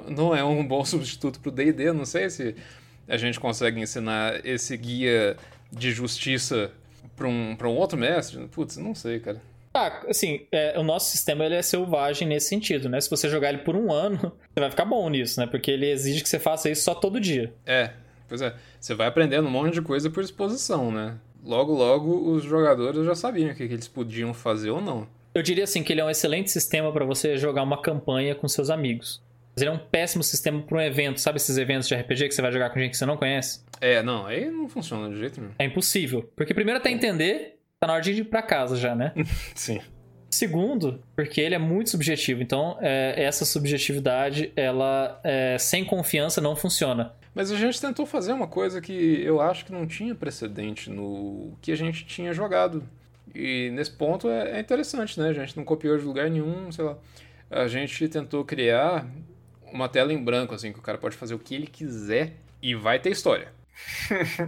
[0.07, 2.55] não é um bom substituto pro D&D, não sei se
[3.07, 5.35] a gente consegue ensinar esse guia
[5.71, 6.71] de justiça
[7.15, 8.39] para um, pra um outro mestre.
[8.47, 9.41] Putz, não sei, cara.
[9.73, 12.99] Ah, assim, é, o nosso sistema ele é selvagem nesse sentido, né?
[12.99, 15.47] Se você jogar ele por um ano, você vai ficar bom nisso, né?
[15.47, 17.53] Porque ele exige que você faça isso só todo dia.
[17.65, 17.91] É,
[18.27, 18.53] pois é.
[18.79, 21.17] Você vai aprendendo um monte de coisa por exposição, né?
[21.43, 25.07] Logo, logo, os jogadores já sabiam o que, que eles podiam fazer ou não.
[25.33, 28.47] Eu diria assim que ele é um excelente sistema pra você jogar uma campanha com
[28.47, 29.21] seus amigos.
[29.55, 32.35] Mas ele é um péssimo sistema pra um evento, sabe esses eventos de RPG que
[32.35, 33.63] você vai jogar com gente que você não conhece?
[33.79, 35.53] É, não, aí não funciona de jeito nenhum.
[35.57, 36.29] É impossível.
[36.35, 39.13] Porque primeiro até entender, tá na hora de ir pra casa já, né?
[39.55, 39.81] Sim.
[40.31, 42.41] Segundo, porque ele é muito subjetivo.
[42.41, 47.13] Então, é, essa subjetividade, ela é, sem confiança não funciona.
[47.35, 51.53] Mas a gente tentou fazer uma coisa que eu acho que não tinha precedente no
[51.61, 52.81] que a gente tinha jogado.
[53.35, 55.29] E nesse ponto é, é interessante, né?
[55.29, 56.97] A gente não copiou de lugar nenhum, sei lá.
[57.49, 59.05] A gente tentou criar
[59.71, 62.73] uma tela em branco, assim, que o cara pode fazer o que ele quiser e
[62.73, 63.49] vai ter história.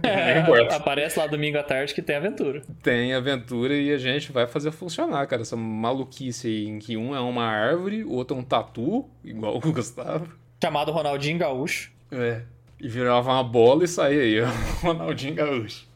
[0.02, 2.62] É, aparece lá domingo à tarde que tem aventura.
[2.82, 5.42] Tem aventura e a gente vai fazer funcionar, cara.
[5.42, 9.56] Essa maluquice aí em que um é uma árvore, o outro é um tatu, igual
[9.56, 10.28] o Gustavo.
[10.62, 11.92] Chamado Ronaldinho Gaúcho.
[12.10, 12.42] É.
[12.80, 14.40] E virava uma bola e saía aí.
[14.82, 15.86] Ronaldinho Gaúcho.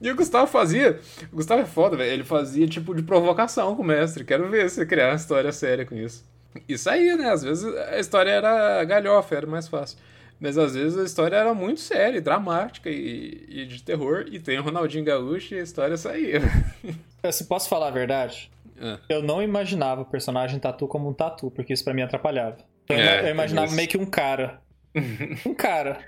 [0.00, 0.98] E o Gustavo fazia.
[1.32, 2.10] O Gustavo é foda, velho.
[2.10, 4.24] Ele fazia tipo de provocação com o mestre.
[4.24, 6.24] Quero ver você criar uma história séria com isso.
[6.68, 7.30] E saía, né?
[7.30, 9.96] Às vezes a história era galhofa, era mais fácil.
[10.42, 14.24] Mas às vezes a história era muito séria, dramática e, e de terror.
[14.28, 16.40] E tem o Ronaldinho Gaúcho e a história saía.
[17.32, 18.98] Se posso falar a verdade, É.
[19.08, 22.56] eu não imaginava o personagem tatu como um tatu, porque isso pra mim atrapalhava.
[22.84, 23.76] Então, eu- É, eu imaginava isso.
[23.76, 24.60] meio que um cara.
[25.46, 26.00] um cara.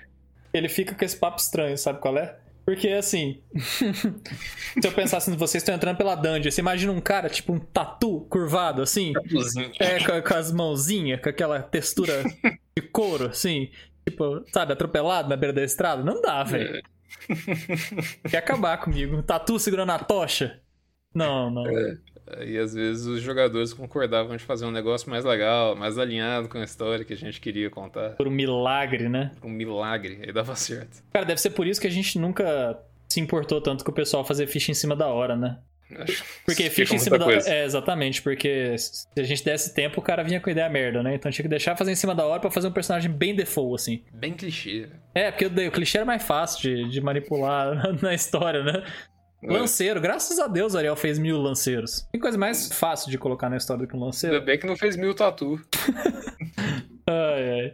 [0.53, 2.35] Ele fica com esse papo estranho, sabe qual é?
[2.65, 3.41] Porque assim.
[3.55, 7.59] se eu pensasse em vocês estão entrando pela dungeon, você imagina um cara, tipo um
[7.59, 9.13] tatu curvado, assim?
[9.79, 12.23] É, com, com as mãozinhas, com aquela textura
[12.77, 13.69] de couro, assim.
[14.07, 16.03] Tipo, sabe, atropelado na beira da estrada?
[16.03, 16.81] Não dá, velho.
[18.29, 19.23] Quer acabar comigo.
[19.23, 20.59] Tatu segurando a tocha?
[21.13, 21.63] Não, não.
[22.45, 26.57] E às vezes os jogadores concordavam de fazer um negócio mais legal, mais alinhado com
[26.57, 28.11] a história que a gente queria contar.
[28.11, 29.31] Por um milagre, né?
[29.43, 31.03] Um milagre, aí dava certo.
[31.13, 34.25] Cara, deve ser por isso que a gente nunca se importou tanto com o pessoal
[34.25, 35.59] fazer ficha em cima da hora, né?
[35.91, 37.49] Acho Porque que ficha fica em cima da coisa.
[37.49, 41.13] É, exatamente, porque se a gente desse tempo, o cara vinha com ideia merda, né?
[41.15, 43.75] Então tinha que deixar fazer em cima da hora pra fazer um personagem bem default,
[43.75, 44.03] assim.
[44.11, 44.89] Bem clichê.
[45.13, 48.83] É, porque o, o clichê era mais fácil de, de manipular na, na história, né?
[49.43, 49.51] É.
[49.51, 52.07] Lanceiro, graças a Deus o Ariel fez mil lanceiros.
[52.11, 54.35] Tem coisa mais fácil de colocar na história do que um lanceiro?
[54.35, 55.61] Ainda bem que não fez mil tatu.
[57.07, 57.73] Ai, ai.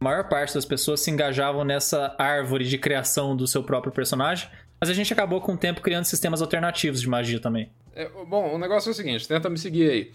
[0.00, 4.48] A maior parte das pessoas se engajavam nessa árvore de criação do seu próprio personagem,
[4.80, 7.70] mas a gente acabou com o tempo criando sistemas alternativos de magia também.
[7.94, 10.12] É, bom, o negócio é o seguinte, tenta me seguir aí.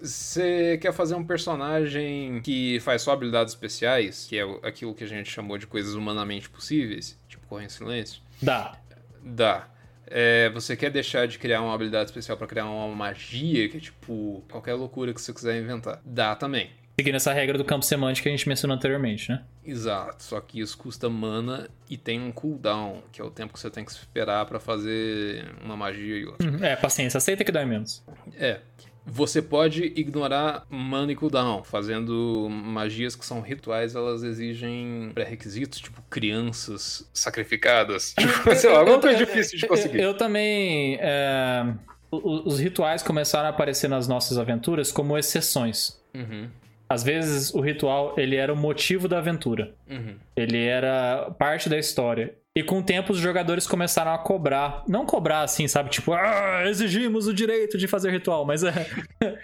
[0.00, 5.06] Você quer fazer um personagem que faz só habilidades especiais, que é aquilo que a
[5.06, 8.22] gente chamou de coisas humanamente possíveis, tipo correr em silêncio?
[8.40, 8.78] Dá.
[9.22, 9.68] Dá.
[10.06, 13.80] É, você quer deixar de criar uma habilidade especial pra criar uma magia, que é
[13.80, 16.00] tipo qualquer loucura que você quiser inventar?
[16.04, 16.70] Dá também.
[16.96, 19.42] Seguindo essa regra do campo semântico que a gente mencionou anteriormente, né?
[19.64, 23.58] Exato, só que isso custa mana e tem um cooldown, que é o tempo que
[23.58, 26.48] você tem que esperar pra fazer uma magia e outra.
[26.48, 26.64] Uhum.
[26.64, 28.02] É, paciência, aceita que dói menos.
[28.38, 28.60] É.
[29.06, 36.00] Você pode ignorar mana e cooldown, fazendo magias que são rituais, elas exigem pré-requisitos, tipo
[36.08, 38.14] crianças sacrificadas.
[38.18, 39.98] Tipo, sei lá, alguma coisa difícil de conseguir.
[39.98, 40.96] Eu, eu também.
[41.00, 41.66] é,
[42.10, 46.00] Os rituais começaram a aparecer nas nossas aventuras como exceções.
[46.14, 46.48] Uhum,
[46.88, 49.74] Às vezes o ritual ele era o motivo da aventura.
[49.88, 50.16] uhum.
[50.36, 52.34] Ele era parte da história.
[52.56, 54.84] E com o tempo os jogadores começaram a cobrar.
[54.86, 55.90] Não cobrar assim, sabe?
[55.90, 58.86] Tipo, ah, exigimos o direito de fazer ritual, mas é.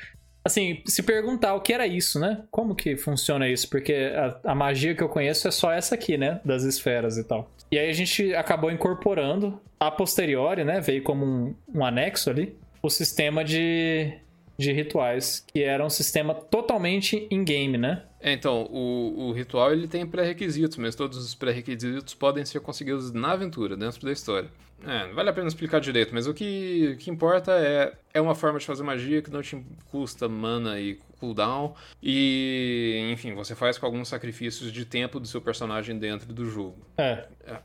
[0.45, 2.45] assim, se perguntar o que era isso, né?
[2.51, 3.69] Como que funciona isso?
[3.69, 6.41] Porque a, a, magia que eu conheço é só essa aqui, né?
[6.45, 7.51] Das esferas e tal.
[7.73, 10.81] E aí a gente acabou incorporando, a posteriori, né?
[10.81, 14.13] Veio como um, um anexo ali, o sistema de,
[14.61, 18.03] de rituais, que era um sistema totalmente in-game, né?
[18.21, 23.11] É, então, o, o ritual ele tem pré-requisitos, mas todos os pré-requisitos podem ser conseguidos
[23.11, 24.51] na aventura, dentro da história.
[24.87, 28.35] É, não vale a pena explicar direito, mas o que, que importa é, é uma
[28.35, 31.75] forma de fazer magia que não te custa mana e cooldown.
[32.03, 36.79] E, enfim, você faz com alguns sacrifícios de tempo do seu personagem dentro do jogo.
[36.99, 37.27] É.
[37.47, 37.59] é.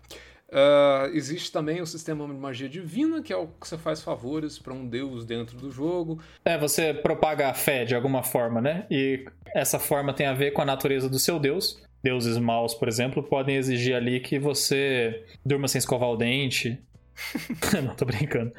[0.56, 4.58] Uh, existe também o sistema de magia divina, que é o que você faz favores
[4.58, 6.22] para um deus dentro do jogo.
[6.45, 8.88] É, você propaga a fé de alguma forma, né?
[8.89, 11.84] E essa forma tem a ver com a natureza do seu deus.
[12.01, 16.82] Deuses maus, por exemplo, podem exigir ali que você durma sem escovar o dente,
[17.84, 18.53] não, tô brincando.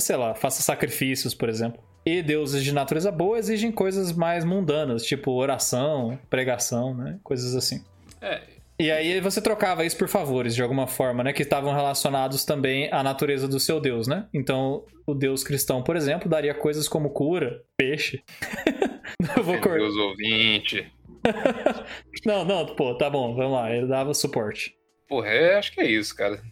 [0.00, 1.82] Sei lá, faça sacrifícios, por exemplo.
[2.06, 7.18] E deuses de natureza boa exigem coisas mais mundanas, tipo oração, pregação, né?
[7.22, 7.82] Coisas assim.
[8.20, 8.42] É.
[8.78, 11.32] E aí você trocava isso por favores, de alguma forma, né?
[11.32, 14.26] Que estavam relacionados também à natureza do seu deus, né?
[14.34, 18.22] Então, o deus cristão, por exemplo, daria coisas como cura, peixe.
[19.36, 19.78] Eu vou cortar.
[19.78, 20.92] Deus ouvinte.
[22.26, 23.74] não, não, pô, tá bom, vamos lá.
[23.74, 24.74] Ele dava suporte.
[25.08, 26.42] Porra, é, acho que é isso, cara.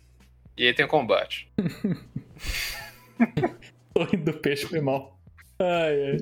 [0.56, 1.50] E aí tem o combate.
[3.92, 5.18] Torre do peixe foi mal.
[5.58, 6.16] Ai, ai.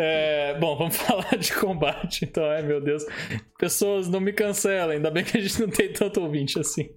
[0.00, 3.04] É, bom, vamos falar de combate, então, ai meu Deus.
[3.58, 6.88] Pessoas, não me cancelem, ainda bem que a gente não tem tanto ouvinte assim.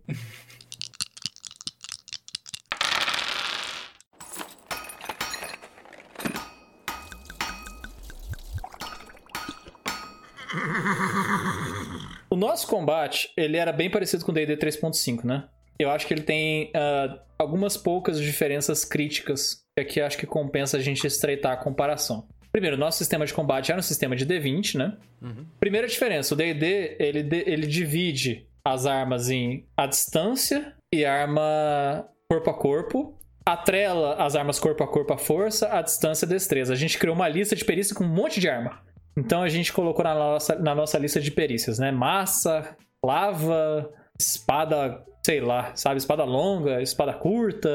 [12.30, 15.50] O nosso combate, ele era bem parecido com o D&D 3.5, né?
[15.80, 20.78] Eu acho que ele tem uh, algumas poucas diferenças críticas que aqui acho que compensa
[20.78, 22.28] a gente estreitar a comparação.
[22.52, 24.98] Primeiro, nosso sistema de combate era um sistema de D20, né?
[25.22, 25.46] Uhum.
[25.60, 32.50] Primeira diferença, o D&D, ele, ele divide as armas em a distância e arma corpo
[32.50, 33.18] a corpo.
[33.46, 36.74] Atrela as armas corpo a corpo à força, a distância e destreza.
[36.74, 38.80] A gente criou uma lista de perícia com um monte de arma.
[39.18, 41.92] Então a gente colocou na nossa, na nossa lista de perícias, né?
[41.92, 45.98] Massa, lava, espada sei lá, sabe?
[45.98, 47.70] Espada longa, espada curta,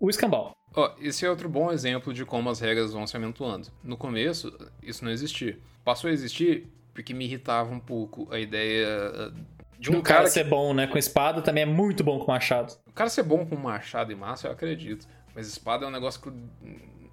[0.00, 0.54] o escambau.
[0.76, 3.68] Oh, esse é outro bom exemplo de como as regras vão se amontoando.
[3.82, 4.52] No começo,
[4.82, 5.58] isso não existia.
[5.82, 9.30] Passou a existir porque me irritava um pouco a ideia eh,
[9.78, 10.86] de um cara, cara ser bom, né?
[10.86, 12.74] Com espada também é muito bom com machado.
[12.86, 15.06] O cara ser bom com machado e massa, eu acredito.
[15.34, 16.30] Mas espada é um negócio que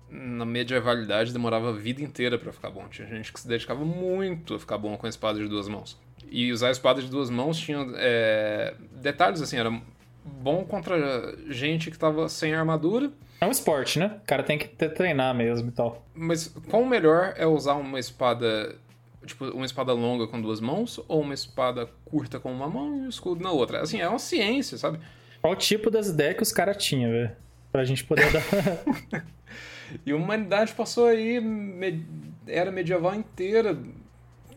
[0.10, 2.88] na medievalidade demorava a vida inteira para ficar bom.
[2.90, 5.98] Tinha gente que se dedicava muito a ficar bom com a espada de duas mãos.
[6.30, 9.72] E usar a espada de duas mãos tinha é, detalhes assim, era
[10.24, 13.12] bom contra gente que tava sem armadura.
[13.44, 14.20] É um esporte, né?
[14.24, 16.02] O cara tem que treinar mesmo e tal.
[16.14, 18.74] Mas qual melhor é usar uma espada,
[19.26, 23.02] tipo, uma espada longa com duas mãos ou uma espada curta com uma mão e
[23.02, 23.82] um escudo na outra?
[23.82, 24.98] Assim, é uma ciência, sabe?
[25.42, 27.32] Qual o tipo das ideias que os caras tinham, velho?
[27.70, 29.26] Pra gente poder dar.
[30.06, 31.38] e a humanidade passou aí,
[32.48, 33.78] era medieval inteira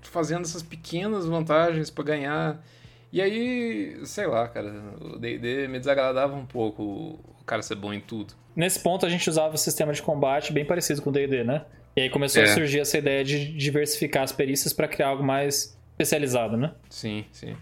[0.01, 2.65] fazendo essas pequenas vantagens para ganhar.
[3.13, 7.93] E aí, sei lá, cara, o D&D me desagradava um pouco o cara ser bom
[7.93, 8.35] em tudo.
[8.55, 11.65] Nesse ponto a gente usava o sistema de combate bem parecido com o D&D, né?
[11.95, 12.45] E aí começou é.
[12.45, 16.73] a surgir essa ideia de diversificar as perícias para criar algo mais especializado, né?
[16.91, 17.57] Sim, sim.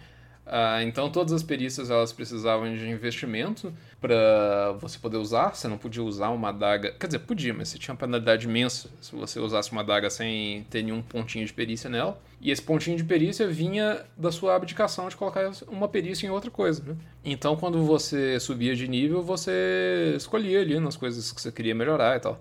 [0.47, 5.55] Ah, então todas as perícias elas precisavam de investimento para você poder usar.
[5.55, 6.93] Você não podia usar uma adaga.
[6.93, 10.65] Quer dizer, podia, mas você tinha uma penalidade imensa se você usasse uma adaga sem
[10.65, 12.21] ter nenhum pontinho de perícia nela.
[12.41, 16.51] E esse pontinho de perícia vinha da sua abdicação de colocar uma perícia em outra
[16.51, 16.83] coisa.
[16.85, 16.97] Né?
[17.25, 22.17] Então, quando você subia de nível, você escolhia ali nas coisas que você queria melhorar
[22.17, 22.39] e tal.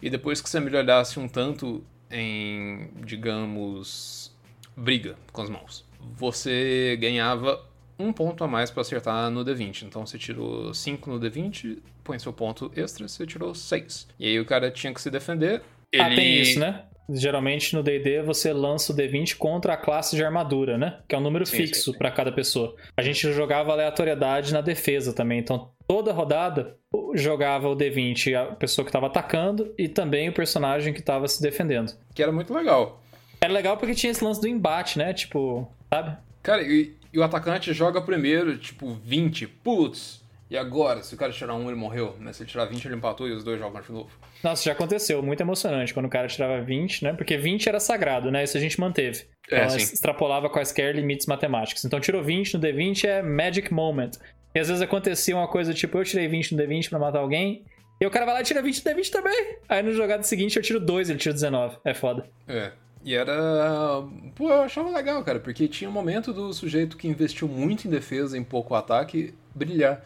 [0.00, 4.34] E depois que você melhorasse um tanto em, digamos,
[4.74, 7.64] briga com as mãos você ganhava
[7.98, 9.82] um ponto a mais para acertar no D20.
[9.82, 14.08] Então você tirou 5 no D20, põe seu ponto extra, você tirou 6.
[14.18, 15.62] E aí o cara tinha que se defender.
[15.92, 16.02] Ele...
[16.02, 16.84] Ah, tem isso, né?
[17.10, 20.98] Geralmente no D&D você lança o D20 contra a classe de armadura, né?
[21.06, 22.74] Que é um número sim, fixo para cada pessoa.
[22.96, 25.38] A gente jogava aleatoriedade na defesa também.
[25.38, 26.76] Então toda rodada
[27.14, 31.42] jogava o D20 a pessoa que estava atacando e também o personagem que estava se
[31.42, 31.92] defendendo.
[32.14, 33.02] Que era muito legal.
[33.40, 35.12] Era legal porque tinha esse lance do embate, né?
[35.12, 36.16] Tipo, sabe?
[36.42, 39.46] Cara, e, e o atacante joga primeiro, tipo, 20.
[39.46, 41.02] Putz, e agora?
[41.02, 42.16] Se o cara tirar um, ele morreu.
[42.18, 44.10] Mas se ele tirar 20, ele empatou e os dois jogam de novo.
[44.42, 45.22] Nossa, já aconteceu.
[45.22, 47.12] Muito emocionante quando o cara tirava 20, né?
[47.12, 48.44] Porque 20 era sagrado, né?
[48.44, 49.24] Isso a gente manteve.
[49.50, 51.84] É, então, extrapolava quaisquer limites matemáticos.
[51.84, 54.10] Então, tirou 20 no D20 é magic moment.
[54.54, 57.64] E às vezes acontecia uma coisa tipo, eu tirei 20 no D20 pra matar alguém,
[58.00, 59.56] E o cara vai lá e tira 20 D20 também.
[59.68, 61.78] Aí no jogado seguinte eu tiro 2, ele tira 19.
[61.84, 62.28] É foda.
[62.48, 62.72] É.
[63.04, 64.02] E era.
[64.34, 67.90] Pô, eu achava legal, cara, porque tinha um momento do sujeito que investiu muito em
[67.90, 70.04] defesa, em pouco ataque, brilhar.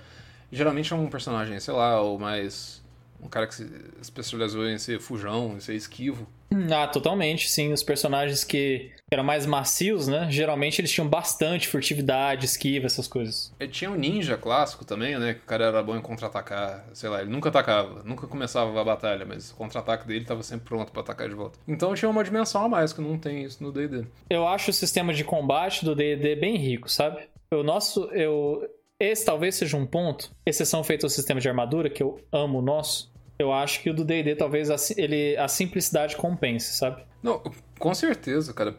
[0.51, 2.83] Geralmente é um personagem, sei lá, ou mais
[3.23, 3.69] um cara que se
[4.01, 6.27] especializou em ser fujão, em ser esquivo.
[6.71, 7.73] Ah, totalmente, sim.
[7.73, 10.29] Os personagens que eram mais macios, né?
[10.31, 13.53] Geralmente eles tinham bastante furtividade, esquiva, essas coisas.
[13.59, 15.35] E tinha o ninja clássico também, né?
[15.35, 16.85] Que o cara era bom em contra-atacar.
[16.93, 20.67] Sei lá, ele nunca atacava, nunca começava a batalha, mas o contra-ataque dele estava sempre
[20.67, 21.59] pronto para atacar de volta.
[21.67, 24.05] Então tinha uma dimensão a mais que não tem isso no D&D.
[24.31, 27.29] Eu acho o sistema de combate do D&D bem rico, sabe?
[27.51, 28.69] O nosso, eu,
[28.99, 32.63] esse talvez seja um ponto, exceção feita ao sistema de armadura, que eu amo o
[32.63, 33.13] nosso.
[33.39, 37.03] Eu acho que o do D&D talvez a, ele, a simplicidade compense, sabe?
[37.23, 37.43] Não,
[37.79, 38.75] com certeza, cara.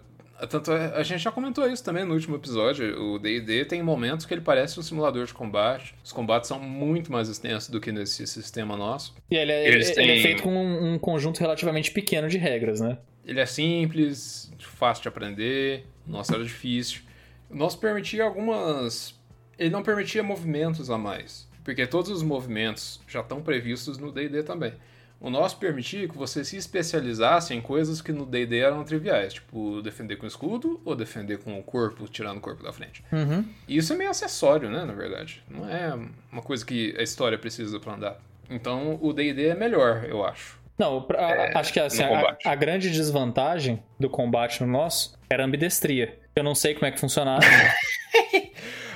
[0.50, 3.14] Tanto é, a gente já comentou isso também no último episódio.
[3.14, 5.96] O D&D tem momentos que ele parece um simulador de combate.
[6.04, 9.16] Os combates são muito mais extensos do que nesse sistema nosso.
[9.30, 10.04] E ele é, ele, têm...
[10.04, 13.00] ele é feito com um, um conjunto relativamente pequeno de regras, né?
[13.26, 15.86] Ele é simples, fácil de aprender.
[16.06, 17.02] Nossa, era difícil.
[17.50, 19.17] O nosso permitia algumas
[19.58, 24.44] ele não permitia movimentos a mais, porque todos os movimentos já estão previstos no D&D
[24.44, 24.74] também.
[25.20, 29.82] O nosso permitia que você se especializasse em coisas que no D&D eram triviais, tipo
[29.82, 33.04] defender com escudo ou defender com o corpo, tirando o corpo da frente.
[33.12, 33.44] Uhum.
[33.68, 35.44] E isso é meio acessório, né, na verdade.
[35.50, 35.98] Não é
[36.32, 38.18] uma coisa que a história precisa para andar.
[38.50, 40.58] Então o D&D é melhor, eu acho.
[40.78, 45.44] Não, a, é, acho que assim, a, a, grande desvantagem do combate no nosso era
[45.44, 46.20] a ambidestria.
[46.36, 47.42] Eu não sei como é que funcionava.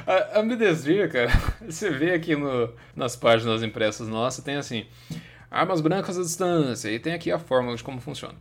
[0.05, 1.31] A ambidestria, cara,
[1.65, 4.85] você vê aqui no, nas páginas impressas nossas, tem assim,
[5.49, 8.35] armas brancas à distância, e tem aqui a fórmula de como funciona.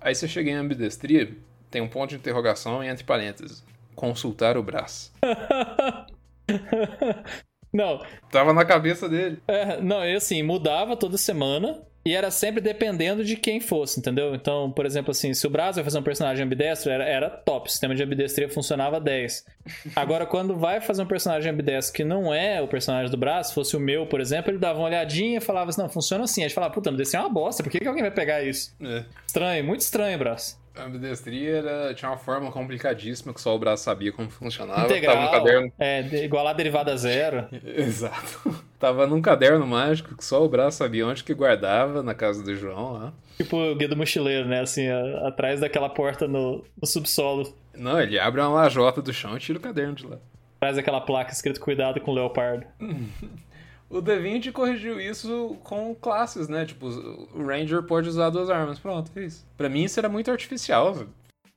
[0.00, 1.32] Aí você chega em ambidestria,
[1.70, 5.12] tem um ponto de interrogação e entre parênteses, consultar o braço.
[7.72, 8.04] não.
[8.30, 9.40] Tava na cabeça dele.
[9.46, 14.34] É, não, eu assim, mudava toda semana, e era sempre dependendo de quem fosse, entendeu?
[14.34, 17.68] Então, por exemplo, assim, se o Brasil vai fazer um personagem ambidestro, era, era top.
[17.68, 19.46] O sistema de ambidestria funcionava 10.
[19.94, 23.76] Agora, quando vai fazer um personagem ambidestro que não é o personagem do Brasil, fosse
[23.76, 26.42] o meu, por exemplo, ele dava uma olhadinha e falava assim: não, funciona assim.
[26.42, 28.74] A gente falava, puta, ambidestria é uma bosta, por que, que alguém vai pegar isso?
[28.82, 29.04] É.
[29.26, 30.60] Estranho, muito estranho, Braço.
[30.74, 34.86] A ambidestria era, tinha uma forma complicadíssima que só o braço sabia como funcionava.
[34.86, 35.72] Integral, Tava no caderno.
[35.78, 37.46] É, igual a derivada zero.
[37.62, 38.64] Exato.
[38.82, 42.52] Tava num caderno mágico que só o braço sabia onde que guardava na casa do
[42.56, 43.12] João lá.
[43.36, 44.60] Tipo o guia do mochileiro, né?
[44.60, 47.54] Assim, a, atrás daquela porta no, no, subsolo.
[47.72, 50.18] Não, ele abre uma lajota do chão e tira o caderno de lá.
[50.58, 52.66] Traz aquela placa escrito cuidado com o leopardo.
[53.88, 56.64] O D20 corrigiu isso com classes, né?
[56.64, 58.78] Tipo, o Ranger pode usar duas armas.
[58.78, 59.46] Pronto, é isso.
[59.54, 61.10] Pra mim isso era muito artificial, velho.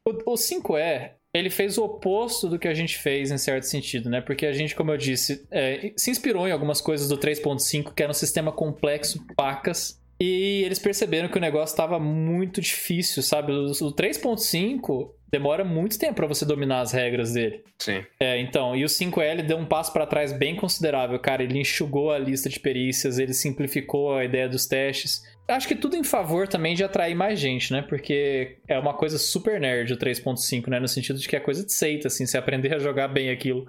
[0.05, 4.09] O, o 5E, ele fez o oposto do que a gente fez em certo sentido,
[4.09, 4.21] né?
[4.21, 8.01] Porque a gente, como eu disse, é, se inspirou em algumas coisas do 3.5, que
[8.01, 9.99] era um sistema complexo, pacas.
[10.19, 13.51] E eles perceberam que o negócio estava muito difícil, sabe?
[13.51, 17.61] O, o 3.5 demora muito tempo para você dominar as regras dele.
[17.79, 18.05] Sim.
[18.19, 21.43] É, então, e o 5L deu um passo para trás bem considerável, cara.
[21.43, 25.23] Ele enxugou a lista de perícias, ele simplificou a ideia dos testes.
[25.47, 27.81] Acho que tudo em favor também de atrair mais gente, né?
[27.81, 30.79] Porque é uma coisa super nerd o 3.5, né?
[30.79, 33.67] No sentido de que é coisa de seita, assim, você aprender a jogar bem aquilo.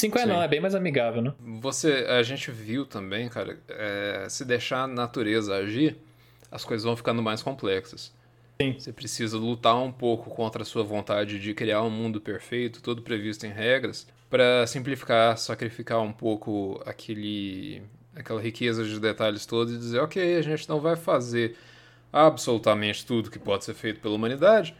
[0.00, 0.28] 5 é Sim.
[0.28, 1.34] não, é bem mais amigável, né?
[1.60, 5.96] Você, a gente viu também, cara, é, se deixar a natureza agir,
[6.52, 8.12] as coisas vão ficando mais complexas.
[8.60, 8.76] Sim.
[8.78, 13.02] Você precisa lutar um pouco contra a sua vontade de criar um mundo perfeito, todo
[13.02, 17.82] previsto em regras, para simplificar, sacrificar um pouco aquele
[18.14, 21.56] aquela riqueza de detalhes todos e dizer, ok, a gente não vai fazer
[22.12, 24.74] absolutamente tudo que pode ser feito pela humanidade,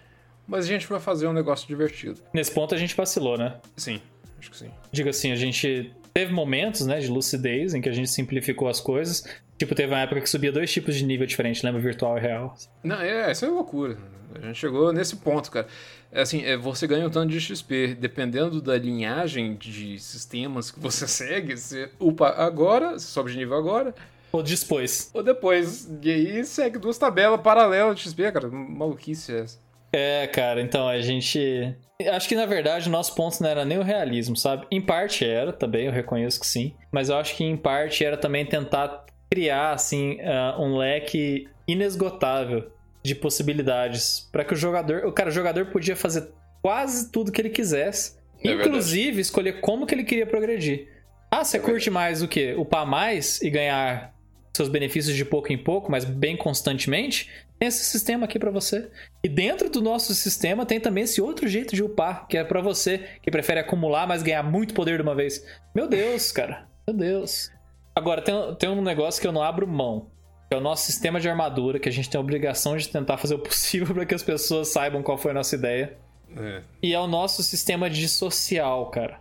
[0.47, 2.21] mas a gente vai fazer um negócio divertido.
[2.33, 3.61] Nesse ponto a gente vacilou, né?
[3.77, 4.01] Sim,
[4.39, 4.71] acho que sim.
[4.93, 8.81] Diga assim, a gente teve momentos, né, de lucidez em que a gente simplificou as
[8.81, 9.25] coisas,
[9.59, 11.81] Tipo, teve uma época que subia dois tipos de nível diferentes, lembra?
[11.81, 12.57] Virtual e real.
[12.83, 13.99] Não, é, isso é loucura.
[14.37, 15.67] A gente chegou nesse ponto, cara.
[16.13, 17.97] É assim, é, você ganha um tanto de XP.
[17.99, 23.57] Dependendo da linhagem de sistemas que você segue, você upa agora, você sobe de nível
[23.57, 23.93] agora.
[24.31, 25.11] Ou depois.
[25.13, 25.91] Ou depois.
[26.03, 28.49] E aí segue duas tabelas paralelas de XP, cara.
[28.49, 29.59] Maluquice essa.
[29.93, 31.75] É, cara, então a gente.
[32.07, 34.67] Acho que na verdade o nosso ponto não era nem o realismo, sabe?
[34.71, 36.73] Em parte era também, eu reconheço que sim.
[36.93, 42.71] Mas eu acho que em parte era também tentar criar assim uh, um leque inesgotável
[43.03, 46.31] de possibilidades para que o jogador, o cara, o jogador podia fazer
[46.63, 49.21] quase tudo que ele quisesse, é inclusive verdade.
[49.21, 50.89] escolher como que ele queria progredir.
[51.29, 51.91] Ah, você é curte verdade.
[51.91, 52.55] mais o quê?
[52.57, 54.15] Upar mais e ganhar
[54.57, 57.29] seus benefícios de pouco em pouco, mas bem constantemente?
[57.59, 58.89] Tem esse sistema aqui para você.
[59.23, 62.61] E dentro do nosso sistema tem também esse outro jeito de upar, que é para
[62.61, 65.45] você que prefere acumular, mas ganhar muito poder de uma vez.
[65.75, 66.69] Meu Deus, cara.
[66.87, 67.51] Meu Deus.
[67.97, 70.09] Agora, tem, tem um negócio que eu não abro mão.
[70.49, 73.17] que é o nosso sistema de armadura, que a gente tem a obrigação de tentar
[73.19, 75.99] fazer o possível para que as pessoas saibam qual foi a nossa ideia.
[76.37, 76.63] É.
[76.81, 79.21] E é o nosso sistema de social, cara.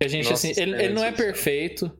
[0.00, 1.90] Que a gente, Nosso assim, ele, ele não é perfeito,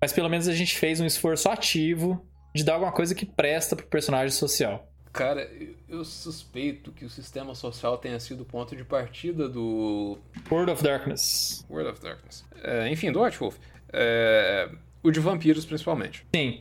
[0.00, 3.76] mas pelo menos a gente fez um esforço ativo de dar alguma coisa que presta
[3.76, 4.87] pro personagem social.
[5.12, 5.48] Cara,
[5.88, 10.18] eu- suspeito que o sistema social tenha sido o ponto de partida do
[10.50, 11.64] World of Darkness.
[11.68, 12.44] World of Darkness.
[12.62, 13.56] É, enfim, do White Wolf.
[13.92, 14.68] É,
[15.02, 16.24] o de vampiros, principalmente.
[16.34, 16.60] Sim,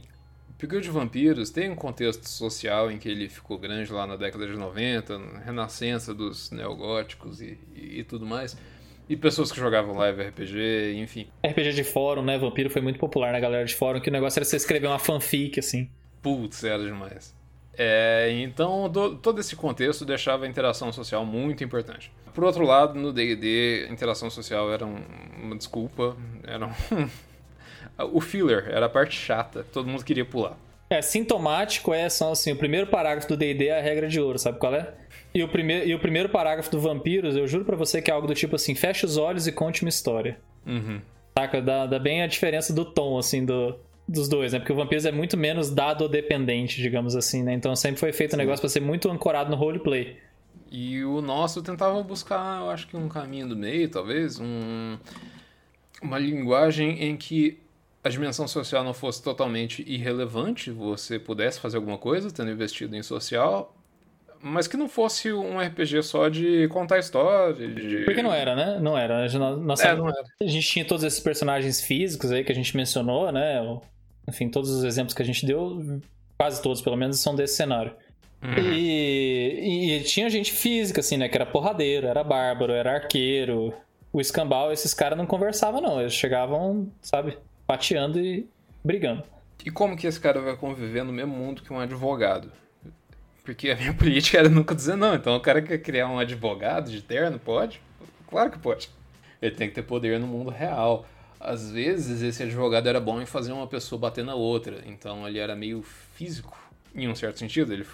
[0.57, 4.15] Porque o de vampiros tem um contexto social em que ele ficou grande lá na
[4.15, 8.57] década de 90, na renascença dos neogóticos e, e, e tudo mais.
[9.07, 11.27] E pessoas que jogavam live RPG, enfim.
[11.45, 12.37] RPG de fórum, né?
[12.39, 14.97] Vampiro foi muito popular na galera de fórum, que o negócio era você escrever uma
[14.99, 15.89] fanfic, assim.
[16.23, 17.36] Putz, era demais.
[17.77, 22.11] É, então, do- todo esse contexto deixava a interação social muito importante.
[22.33, 25.01] Por outro lado, no D&D, a interação social era um-
[25.41, 26.71] uma desculpa, era um...
[28.13, 30.57] o filler, era a parte chata, todo mundo queria pular.
[30.89, 34.39] É, sintomático é só assim, o primeiro parágrafo do D&D é a regra de ouro,
[34.39, 34.93] sabe qual é?
[35.33, 38.13] E o, primeiro, e o primeiro parágrafo do Vampiros, eu juro pra você que é
[38.13, 40.39] algo do tipo assim, fecha os olhos e conte uma história.
[40.65, 40.99] Uhum.
[41.37, 41.61] Saca?
[41.61, 43.75] Dá, dá bem a diferença do tom, assim, do,
[44.07, 44.59] dos dois, né?
[44.59, 47.53] Porque o Vampiros é muito menos dado dependente, digamos assim, né?
[47.53, 50.17] Então sempre foi feito um negócio pra ser muito ancorado no roleplay.
[50.71, 54.97] E o nosso tentava buscar, eu acho que um caminho do meio, talvez, um,
[56.01, 57.57] uma linguagem em que
[58.03, 63.03] a dimensão social não fosse totalmente irrelevante, você pudesse fazer alguma coisa tendo investido em
[63.03, 63.75] social,
[64.41, 67.67] mas que não fosse um RPG só de contar história.
[67.67, 68.03] De...
[68.05, 68.79] Porque não era, né?
[68.79, 69.23] Não era.
[69.23, 70.23] A gente, nós- É, não era.
[70.41, 73.61] a gente tinha todos esses personagens físicos aí que a gente mencionou, né?
[73.61, 73.81] O-
[74.27, 76.01] Enfim, todos os exemplos que a gente deu,
[76.37, 77.93] quase todos pelo menos, são desse cenário.
[78.41, 78.53] Uhum.
[78.59, 81.27] E, e tinha gente física, assim, né?
[81.27, 83.73] Que era porradeiro, era bárbaro, era arqueiro.
[84.13, 85.99] O escambau, esses caras não conversavam, não.
[85.99, 88.47] Eles chegavam, sabe, pateando e
[88.83, 89.23] brigando.
[89.65, 92.51] E como que esse cara vai conviver no mesmo mundo que um advogado?
[93.43, 95.15] Porque a minha política era nunca dizer não.
[95.15, 97.81] Então o cara quer criar um advogado de terno, pode?
[98.27, 98.89] Claro que pode.
[99.41, 101.05] Ele tem que ter poder no mundo real.
[101.39, 104.83] Às vezes esse advogado era bom em fazer uma pessoa bater na outra.
[104.85, 105.83] Então ele era meio
[106.15, 106.57] físico,
[106.95, 107.73] em um certo sentido.
[107.73, 107.85] Ele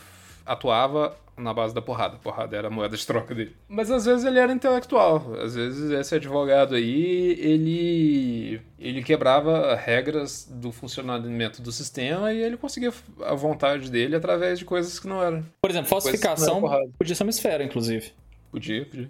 [0.46, 2.16] atuava na base da porrada.
[2.16, 3.56] A porrada era a moeda de troca dele.
[3.68, 5.36] Mas às vezes ele era intelectual.
[5.42, 12.58] Às vezes esse advogado aí, ele ele quebrava regras do funcionamento do sistema e ele
[12.58, 15.44] conseguia a vontade dele através de coisas que não eram.
[15.62, 16.62] Por exemplo, falsificação
[16.98, 18.12] podia ser uma esfera, inclusive.
[18.52, 19.10] Podia, podia.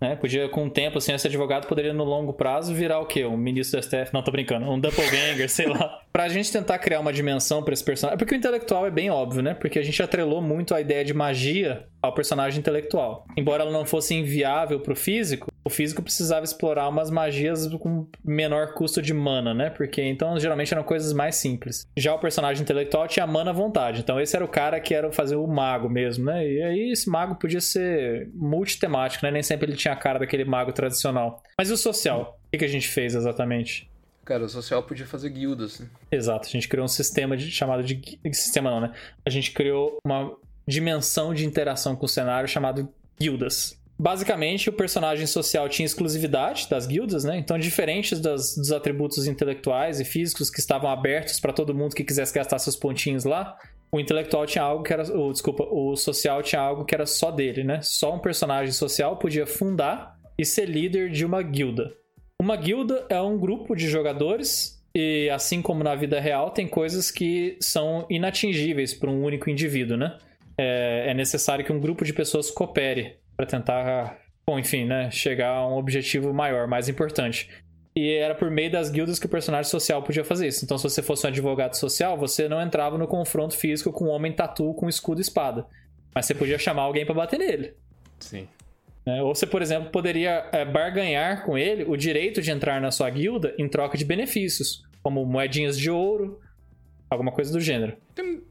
[0.00, 0.16] Né?
[0.16, 3.24] Podia, com o tempo, assim, esse advogado poderia, no longo prazo, virar o quê?
[3.24, 4.12] Um ministro do STF?
[4.12, 4.70] Não, tô brincando.
[4.70, 6.00] Um doppelganger, sei lá.
[6.12, 8.18] Pra gente tentar criar uma dimensão pra esse personagem...
[8.18, 9.54] Porque o intelectual é bem óbvio, né?
[9.54, 13.24] Porque a gente atrelou muito a ideia de magia ao personagem intelectual.
[13.36, 18.74] Embora ela não fosse inviável pro físico, o físico precisava explorar umas magias com menor
[18.74, 19.70] custo de mana, né?
[19.70, 21.86] Porque, então, geralmente eram coisas mais simples.
[21.96, 24.00] Já o personagem intelectual tinha mana à vontade.
[24.00, 26.46] Então, esse era o cara que era fazer o mago mesmo, né?
[26.46, 29.30] E aí, esse mago podia ser multitemático, né?
[29.32, 31.42] Nem sempre ele tinha a cara daquele mago tradicional.
[31.56, 32.38] Mas e o social?
[32.46, 33.88] O que, que a gente fez exatamente?
[34.24, 35.80] Cara, o social podia fazer guildas.
[35.80, 35.86] né?
[36.10, 38.18] Exato, a gente criou um sistema de, chamado de.
[38.32, 38.92] Sistema não, né?
[39.24, 40.34] A gente criou uma
[40.66, 42.88] dimensão de interação com o cenário chamado
[43.18, 43.78] guildas.
[43.98, 47.38] Basicamente, o personagem social tinha exclusividade das guildas, né?
[47.38, 52.02] Então, diferentes das- dos atributos intelectuais e físicos que estavam abertos para todo mundo que
[52.02, 53.56] quisesse gastar seus pontinhos lá,
[53.92, 55.04] o intelectual tinha algo que era.
[55.16, 57.80] o- desculpa, o social tinha algo que era só dele, né?
[57.82, 61.92] Só um personagem social podia fundar e ser líder de uma guilda.
[62.42, 67.12] Uma guilda é um grupo de jogadores e assim como na vida real tem coisas
[67.12, 70.18] que são inatingíveis para um único indivíduo, né?
[70.58, 75.50] É, é necessário que um grupo de pessoas coopere para tentar, bom, enfim, né, chegar
[75.50, 77.48] a um objetivo maior, mais importante.
[77.96, 80.64] E era por meio das guildas que o personagem social podia fazer isso.
[80.64, 84.10] Então, se você fosse um advogado social, você não entrava no confronto físico com um
[84.10, 85.64] homem tatu com escudo e espada.
[86.12, 87.74] Mas você podia chamar alguém para bater nele.
[88.18, 88.48] Sim.
[89.06, 89.22] né?
[89.22, 93.08] Ou você, por exemplo, poderia é, barganhar com ele o direito de entrar na sua
[93.10, 96.40] guilda em troca de benefícios, como moedinhas de ouro,
[97.08, 97.96] alguma coisa do gênero.
[98.14, 98.42] Tem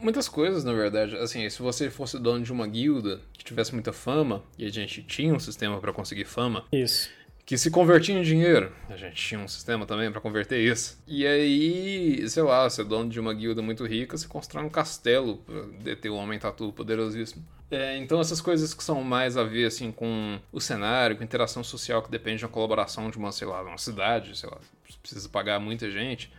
[0.00, 1.16] muitas coisas, na verdade.
[1.16, 5.02] Assim, se você fosse dono de uma guilda que tivesse muita fama, e a gente
[5.02, 7.10] tinha um sistema para conseguir fama, Isso.
[7.44, 8.72] que se convertia em dinheiro.
[8.88, 10.98] A gente tinha um sistema também para converter isso.
[11.06, 14.70] E aí, sei lá, você é dono de uma guilda muito rica, você constrói um
[14.70, 17.44] castelo pra deter o homem tatu poderosíssimo.
[17.70, 21.24] É, então essas coisas que são mais a ver assim com o cenário, com a
[21.24, 24.58] interação social que depende da colaboração de uma, sei lá, uma cidade, sei lá,
[25.00, 26.32] precisa pagar muita gente.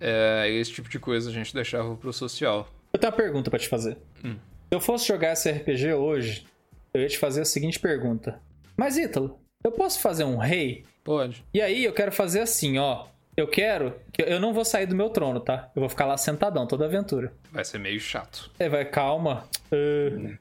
[0.00, 2.68] É, esse tipo de coisa a gente deixava pro social.
[2.92, 3.96] Eu tenho uma pergunta pra te fazer.
[4.24, 4.34] Hum.
[4.34, 6.46] Se eu fosse jogar esse RPG hoje,
[6.92, 8.40] eu ia te fazer a seguinte pergunta.
[8.76, 10.84] Mas, Ítalo, eu posso fazer um rei?
[11.04, 11.44] Pode.
[11.52, 13.06] E aí eu quero fazer assim, ó.
[13.36, 15.70] eu quero que eu não vou sair do meu trono, tá?
[15.74, 17.32] Eu vou ficar lá sentadão toda aventura.
[17.50, 18.50] Vai ser meio chato.
[18.58, 19.48] É, vai, calma.
[19.72, 20.36] Uh...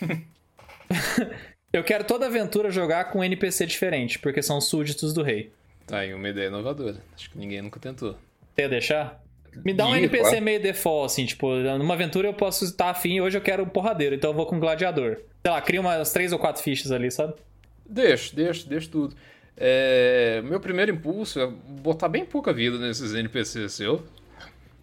[1.72, 5.52] eu quero toda aventura jogar com um NPC diferente, porque são súditos do rei.
[5.86, 6.96] Tá aí uma ideia inovadora.
[7.14, 8.16] Acho que ninguém nunca tentou.
[8.56, 9.21] Quer deixar?
[9.64, 10.44] Me dá um Ih, NPC claro.
[10.44, 14.14] meio default, assim, tipo, numa aventura eu posso estar afim, hoje eu quero um porradeiro,
[14.14, 15.18] então eu vou com um gladiador.
[15.44, 17.34] Sei lá, cria umas três ou quatro fichas ali, sabe?
[17.84, 19.14] Deixa, deixa, deixa tudo.
[19.56, 24.02] É, meu primeiro impulso é botar bem pouca vida nesses NPCs seu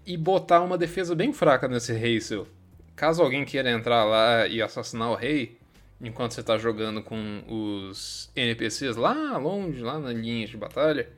[0.06, 2.48] e botar uma defesa bem fraca nesse rei seu.
[2.96, 5.58] Caso alguém queira entrar lá e assassinar o rei,
[6.02, 11.10] enquanto você tá jogando com os NPCs lá longe, lá na linha de batalha,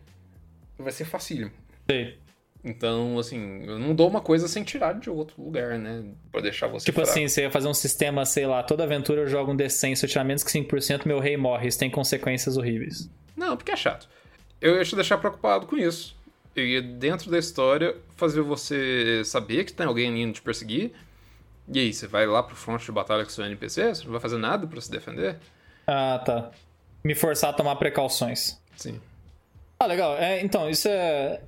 [0.78, 1.52] vai ser facílimo.
[1.90, 2.18] Sei.
[2.64, 6.04] Então, assim, eu não dou uma coisa sem tirar de outro lugar, né?
[6.32, 7.10] Pra deixar você Tipo fraco.
[7.10, 10.06] assim, você ia fazer um sistema, sei lá, toda aventura eu jogo um D100, se
[10.06, 13.10] eu tirar menos que 5%, meu rei morre, isso tem consequências horríveis.
[13.36, 14.08] Não, porque é chato.
[14.60, 16.16] Eu ia te deixar preocupado com isso.
[16.56, 20.92] Eu ia, dentro da história, fazer você saber que tem alguém indo te perseguir.
[21.74, 23.96] E aí, você vai lá pro fronte de batalha com seu NPC?
[23.96, 25.38] Você não vai fazer nada pra se defender?
[25.88, 26.52] Ah, tá.
[27.04, 28.60] Me forçar a tomar precauções.
[28.76, 29.00] Sim.
[29.80, 30.16] Ah, legal.
[30.18, 31.42] É, então, isso é,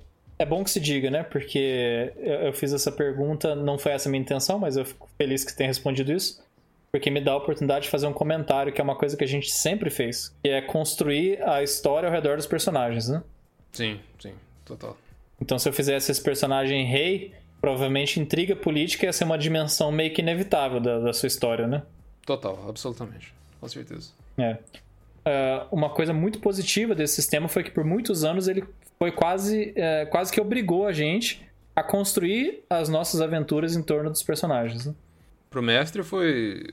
[0.43, 1.23] é bom que se diga, né?
[1.23, 5.43] Porque eu, fiz essa pergunta, não foi essa a minha intenção, mas eu fico feliz
[5.45, 6.43] que tenha respondido isso.
[6.91, 9.27] Porque me dá a oportunidade de fazer um comentário, que é uma coisa que a
[9.27, 13.23] gente sempre fez, que é construir a história ao redor dos personagens, né?
[13.71, 14.33] Sim, sim,
[14.65, 14.95] total.
[15.41, 20.13] Então, se eu fizesse esse personagem rei, provavelmente intriga política ia ser uma dimensão meio
[20.13, 21.81] que inevitável da, da sua história, né?
[22.25, 23.33] Total, absolutamente.
[23.59, 24.11] Com certeza.
[24.37, 24.57] É.
[25.25, 28.63] Ah, uma coisa muito positiva desse sistema foi que por muitos anos ele
[28.99, 34.09] foi quase, é, quase que obrigou a gente a construir as nossas aventuras em torno
[34.09, 34.85] dos personagens.
[34.85, 34.93] Né?
[35.49, 36.63] Pro mestre foi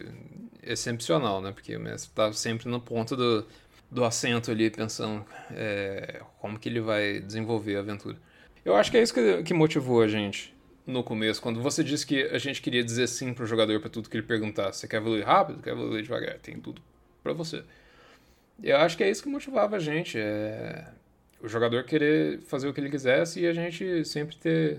[0.63, 1.53] excepcional, né?
[1.53, 3.47] Porque o mestre tá sempre na ponta do,
[3.91, 8.17] do assento ali, pensando é, como que ele vai desenvolver a aventura.
[8.65, 10.55] Eu acho que é isso que, que motivou a gente
[10.87, 14.11] no começo, quando você disse que a gente queria dizer sim pro jogador para tudo
[14.11, 14.81] que ele perguntasse.
[14.81, 15.63] Você quer evoluir rápido?
[15.63, 16.39] Quer evoluir devagar?
[16.39, 16.83] Tem tudo
[17.23, 17.63] para você.
[18.63, 20.19] Eu acho que é isso que motivava a gente.
[20.19, 20.85] É
[21.43, 24.79] o jogador querer fazer o que ele quisesse e a gente sempre ter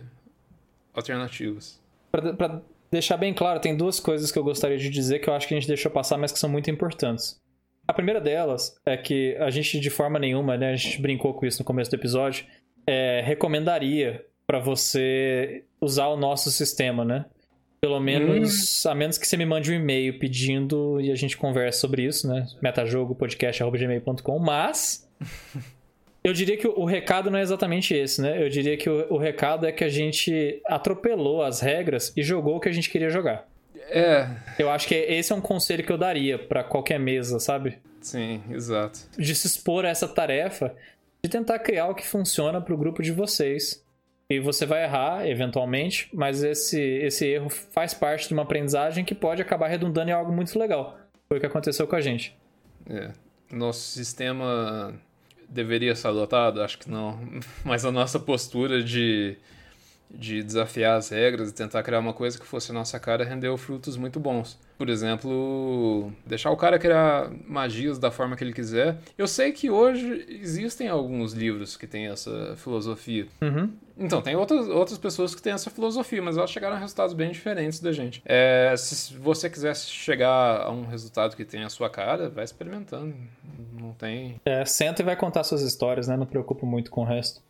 [0.93, 1.79] alternativas.
[2.11, 2.61] Pra
[2.91, 5.53] deixar bem claro, tem duas coisas que eu gostaria de dizer que eu acho que
[5.53, 7.39] a gente deixou passar, mas que são muito importantes.
[7.87, 11.45] A primeira delas é que a gente, de forma nenhuma, né, a gente brincou com
[11.45, 12.45] isso no começo do episódio,
[12.85, 17.25] é, recomendaria para você usar o nosso sistema, né?
[17.81, 21.79] Pelo menos, a menos que você me mande um e-mail pedindo e a gente converse
[21.79, 22.45] sobre isso, né?
[22.61, 25.09] metajogopodcast.gmail.com, mas
[26.23, 28.39] eu diria que o, recado não é exatamente esse, né?
[28.39, 32.57] Eu diria que o, o recado é que a gente atropelou as regras e jogou
[32.57, 33.47] o que a gente queria jogar.
[33.89, 34.29] É,
[34.59, 37.79] Eu acho que esse é um conselho que eu daria pra qualquer mesa, sabe?
[37.99, 38.99] sim, exato.
[39.17, 40.75] De se expor a essa tarefa
[41.23, 43.83] de tentar criar o que funciona pro grupo de vocês.
[44.31, 49.13] E você vai errar, eventualmente, mas esse, esse erro faz parte de uma aprendizagem que
[49.13, 50.97] pode acabar redundando em algo muito legal.
[51.27, 52.33] Foi o que aconteceu com a gente.
[52.89, 53.11] É.
[53.51, 54.93] Nosso sistema
[55.49, 56.61] deveria ser adotado?
[56.61, 57.19] Acho que não.
[57.65, 59.35] Mas a nossa postura de,
[60.13, 63.97] de desafiar as regras e tentar criar uma coisa que fosse nossa cara rendeu frutos
[63.97, 64.59] muito bons.
[64.77, 68.97] Por exemplo, deixar o cara criar magias da forma que ele quiser.
[69.17, 73.27] Eu sei que hoje existem alguns livros que têm essa filosofia.
[73.41, 73.71] Uhum.
[73.95, 77.29] Então, tem outras, outras pessoas que têm essa filosofia, mas elas chegaram a resultados bem
[77.29, 78.23] diferentes da gente.
[78.25, 83.13] É, se você quiser chegar a um resultado que tenha a sua cara, vai experimentando.
[83.79, 84.41] Não tem.
[84.45, 86.17] É, senta e vai contar suas histórias, né?
[86.17, 87.41] Não preocupa muito com o resto.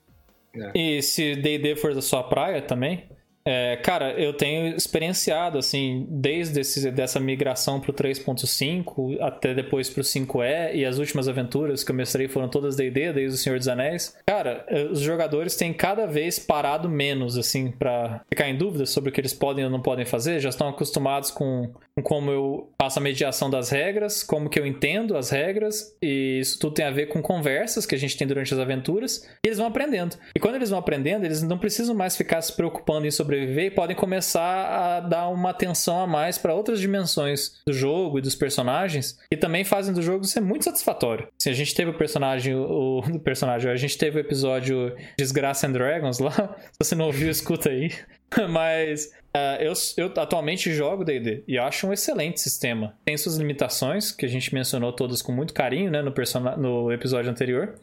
[0.56, 0.72] É.
[0.78, 3.08] E se D&D for da sua praia também,
[3.44, 10.04] é, cara, eu tenho experienciado, assim, desde esse, dessa migração pro 3.5 até depois pro
[10.04, 13.68] 5E e as últimas aventuras que eu mestrei foram todas D&D, desde o Senhor dos
[13.68, 14.16] Anéis.
[14.28, 19.10] Cara, eh, os jogadores têm cada vez parado menos, assim, pra ficar em dúvida sobre
[19.10, 22.70] o que eles podem ou não podem fazer, já estão acostumados com, com como eu
[22.80, 26.86] faço a mediação das regras, como que eu entendo as regras, e isso tudo tem
[26.86, 30.16] a ver com conversas que a gente tem durante as aventuras, e eles vão aprendendo.
[30.36, 33.72] E quando eles vão aprendendo, eles não precisam mais ficar se preocupando em sobreviver e
[33.72, 38.36] podem começar a dar uma atenção a mais para outras dimensões do jogo e dos
[38.36, 41.30] personagens, que também fazem do jogo ser muito satisfatório.
[41.40, 45.72] Assim, a gente teve o personagem, o, personagem, a gente teve o episódio Desgraça and
[45.72, 46.32] Dragons lá,
[46.72, 47.92] se você não ouviu, escuta aí.
[48.50, 52.98] Mas ah, eu, eu atualmente jogo D&D e acho um excelente sistema.
[53.06, 56.14] Tem suas limitações, que a gente mencionou todas com muito carinho né, no,
[56.58, 57.76] no episódio anterior.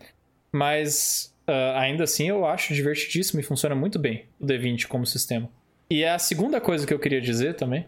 [0.51, 5.49] Mas ah, ainda assim eu acho divertidíssimo e funciona muito bem o D20 como sistema.
[5.91, 7.87] E a segunda coisa que eu queria dizer também,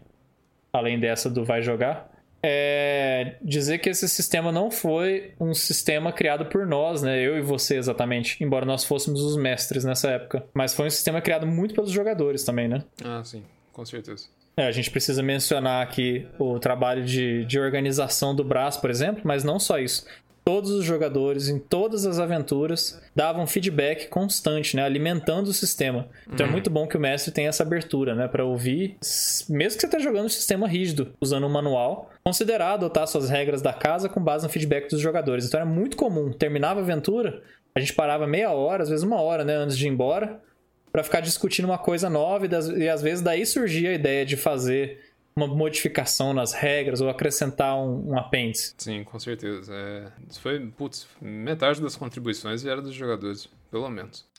[0.73, 2.09] além dessa do vai jogar,
[2.43, 7.19] é dizer que esse sistema não foi um sistema criado por nós, né?
[7.19, 10.43] Eu e você exatamente, embora nós fôssemos os mestres nessa época.
[10.51, 12.83] Mas foi um sistema criado muito pelos jogadores também, né?
[13.05, 14.25] Ah, sim, com certeza.
[14.57, 19.21] É, a gente precisa mencionar aqui o trabalho de, de organização do Brás, por exemplo,
[19.23, 20.05] mas não só isso
[20.43, 26.07] todos os jogadores em todas as aventuras davam feedback constante, né, alimentando o sistema.
[26.27, 26.49] Então é uhum.
[26.49, 28.97] é muito bom que o mestre tenha essa abertura, né, para ouvir,
[29.49, 33.61] mesmo que você esteja jogando um sistema rígido, usando um manual, considerar adotar suas regras
[33.61, 35.45] da casa com base no feedback dos jogadores.
[35.45, 37.41] Então é muito comum, terminava a aventura,
[37.75, 40.41] a gente parava meia hora, às vezes uma hora, né, antes de ir embora,
[40.91, 44.25] para ficar discutindo uma coisa nova e, das, e às vezes daí surgia a ideia
[44.25, 44.99] de fazer
[45.35, 48.73] uma modificação nas regras ou acrescentar um, um apêndice.
[48.77, 49.73] Sim, com certeza.
[49.73, 54.29] É, foi, putz, metade das contribuições vieram dos jogadores, pelo menos.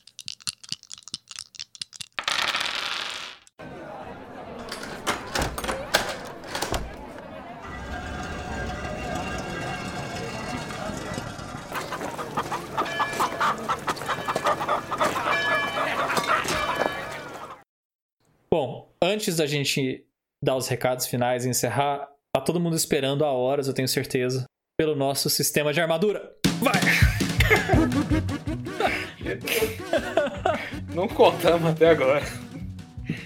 [18.50, 20.04] Bom, antes da gente
[20.42, 22.08] dar os recados finais e encerrar.
[22.34, 24.44] Tá todo mundo esperando há horas, eu tenho certeza,
[24.76, 26.32] pelo nosso sistema de armadura.
[26.60, 26.72] Vai!
[30.94, 32.22] Não contamos até agora.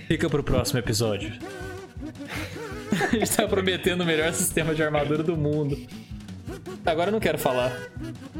[0.06, 1.32] Fica pro próximo episódio.
[3.12, 5.76] A gente tá prometendo o melhor sistema de armadura do mundo.
[6.84, 7.76] Agora eu não quero falar.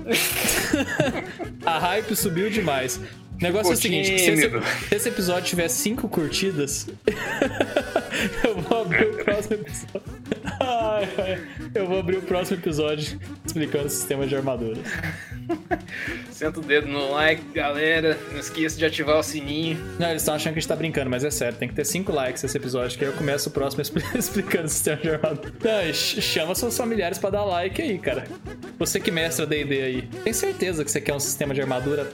[1.66, 3.00] A hype subiu demais.
[3.38, 4.50] O negócio é o seguinte: se esse,
[4.88, 6.86] se esse, episódio tiver cinco curtidas,
[8.42, 10.16] eu vou abrir o próximo episódio.
[10.58, 14.80] Ai, ai, eu vou abrir o próximo episódio explicando o sistema de armadura.
[16.30, 18.18] Senta o dedo no like, galera.
[18.32, 19.78] Não esqueça de ativar o sininho.
[19.98, 21.58] Não, eles estão achando que a gente tá brincando, mas é sério.
[21.58, 23.82] Tem que ter cinco likes esse episódio, que aí eu começo o próximo
[24.18, 25.52] explicando o sistema de armadura.
[25.62, 28.24] Não, chama seus familiares pra dar like aí, cara.
[28.78, 30.02] Você que mestra D&D aí.
[30.24, 32.10] Tem certeza que você quer um sistema de armadura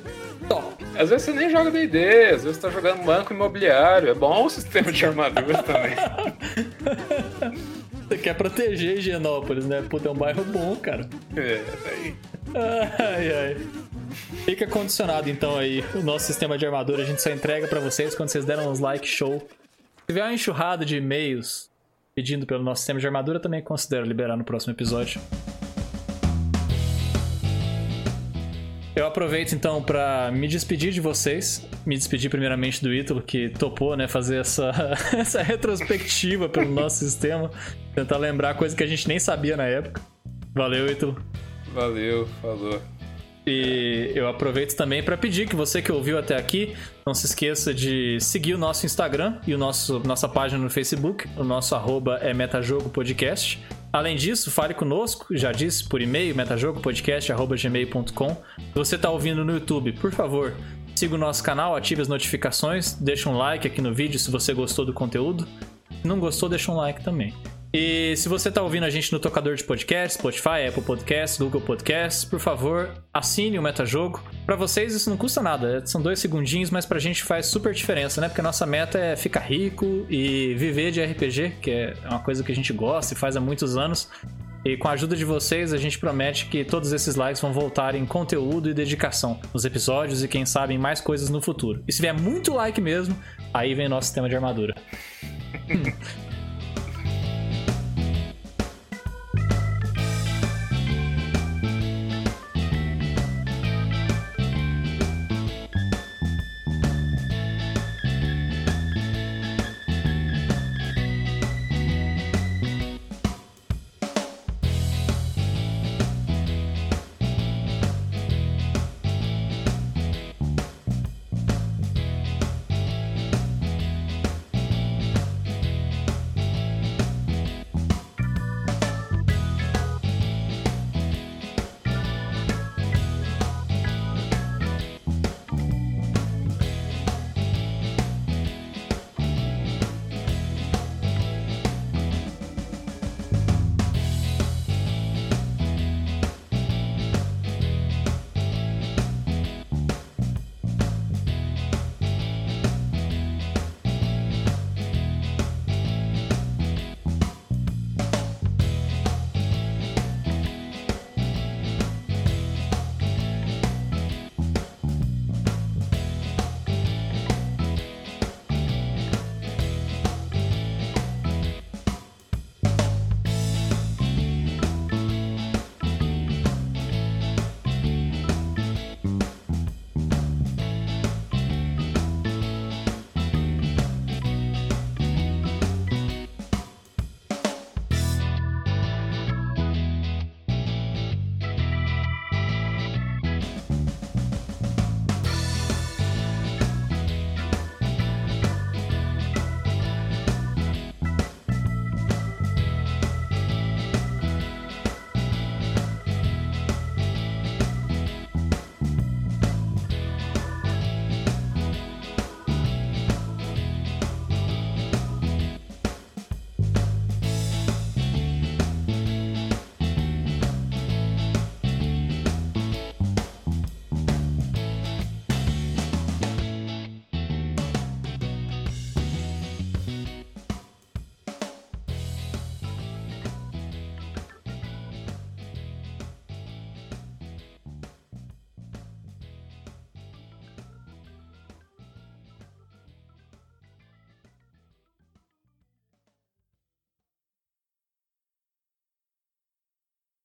[0.48, 0.81] top.
[0.98, 4.10] Às vezes você nem joga D&D, às vezes você tá jogando banco imobiliário.
[4.10, 5.96] É bom o sistema de armadura também.
[8.12, 9.82] Você quer proteger Higienópolis, né?
[9.88, 11.08] Puta, é um bairro bom, cara.
[11.34, 12.14] É, daí.
[12.54, 13.56] Ai, ai.
[14.44, 17.02] Fica condicionado então aí o nosso sistema de armadura.
[17.02, 19.38] A gente só entrega para vocês quando vocês deram uns like show.
[19.38, 21.70] Se tiver uma enxurrada de e-mails
[22.14, 25.18] pedindo pelo nosso sistema de armadura, também considero liberar no próximo episódio.
[28.94, 31.66] Eu aproveito então para me despedir de vocês.
[31.86, 34.70] Me despedir primeiramente do Ítalo, que topou, né, fazer essa,
[35.16, 37.50] essa retrospectiva pelo nosso sistema.
[37.94, 40.00] Tentar lembrar coisa que a gente nem sabia na época.
[40.54, 41.16] Valeu, Ítalo.
[41.72, 42.82] Valeu, falou.
[43.46, 47.74] E eu aproveito também para pedir que você que ouviu até aqui, não se esqueça
[47.74, 51.26] de seguir o nosso Instagram e o nosso nossa página no Facebook.
[51.36, 53.58] O nosso arroba é Metajogo Podcast.
[53.92, 58.28] Além disso, fale conosco, já disse, por e-mail, metajogopodcast.gmail.com.
[58.30, 60.54] Se você está ouvindo no YouTube, por favor,
[60.96, 64.54] siga o nosso canal, ative as notificações, deixa um like aqui no vídeo se você
[64.54, 65.46] gostou do conteúdo.
[66.00, 67.34] Se não gostou, deixa um like também.
[67.74, 71.62] E se você está ouvindo a gente no tocador de podcast, Spotify, Apple Podcasts, Google
[71.62, 74.22] Podcasts, por favor, assine o Metajogo.
[74.44, 78.20] Para vocês isso não custa nada, são dois segundinhos, mas pra gente faz super diferença,
[78.20, 78.28] né?
[78.28, 82.44] Porque a nossa meta é ficar rico e viver de RPG, que é uma coisa
[82.44, 84.10] que a gente gosta e faz há muitos anos.
[84.66, 87.94] E com a ajuda de vocês, a gente promete que todos esses likes vão voltar
[87.94, 91.82] em conteúdo e dedicação nos episódios e quem sabe em mais coisas no futuro.
[91.88, 93.16] E se vier muito like mesmo,
[93.52, 94.74] aí vem nosso sistema de armadura.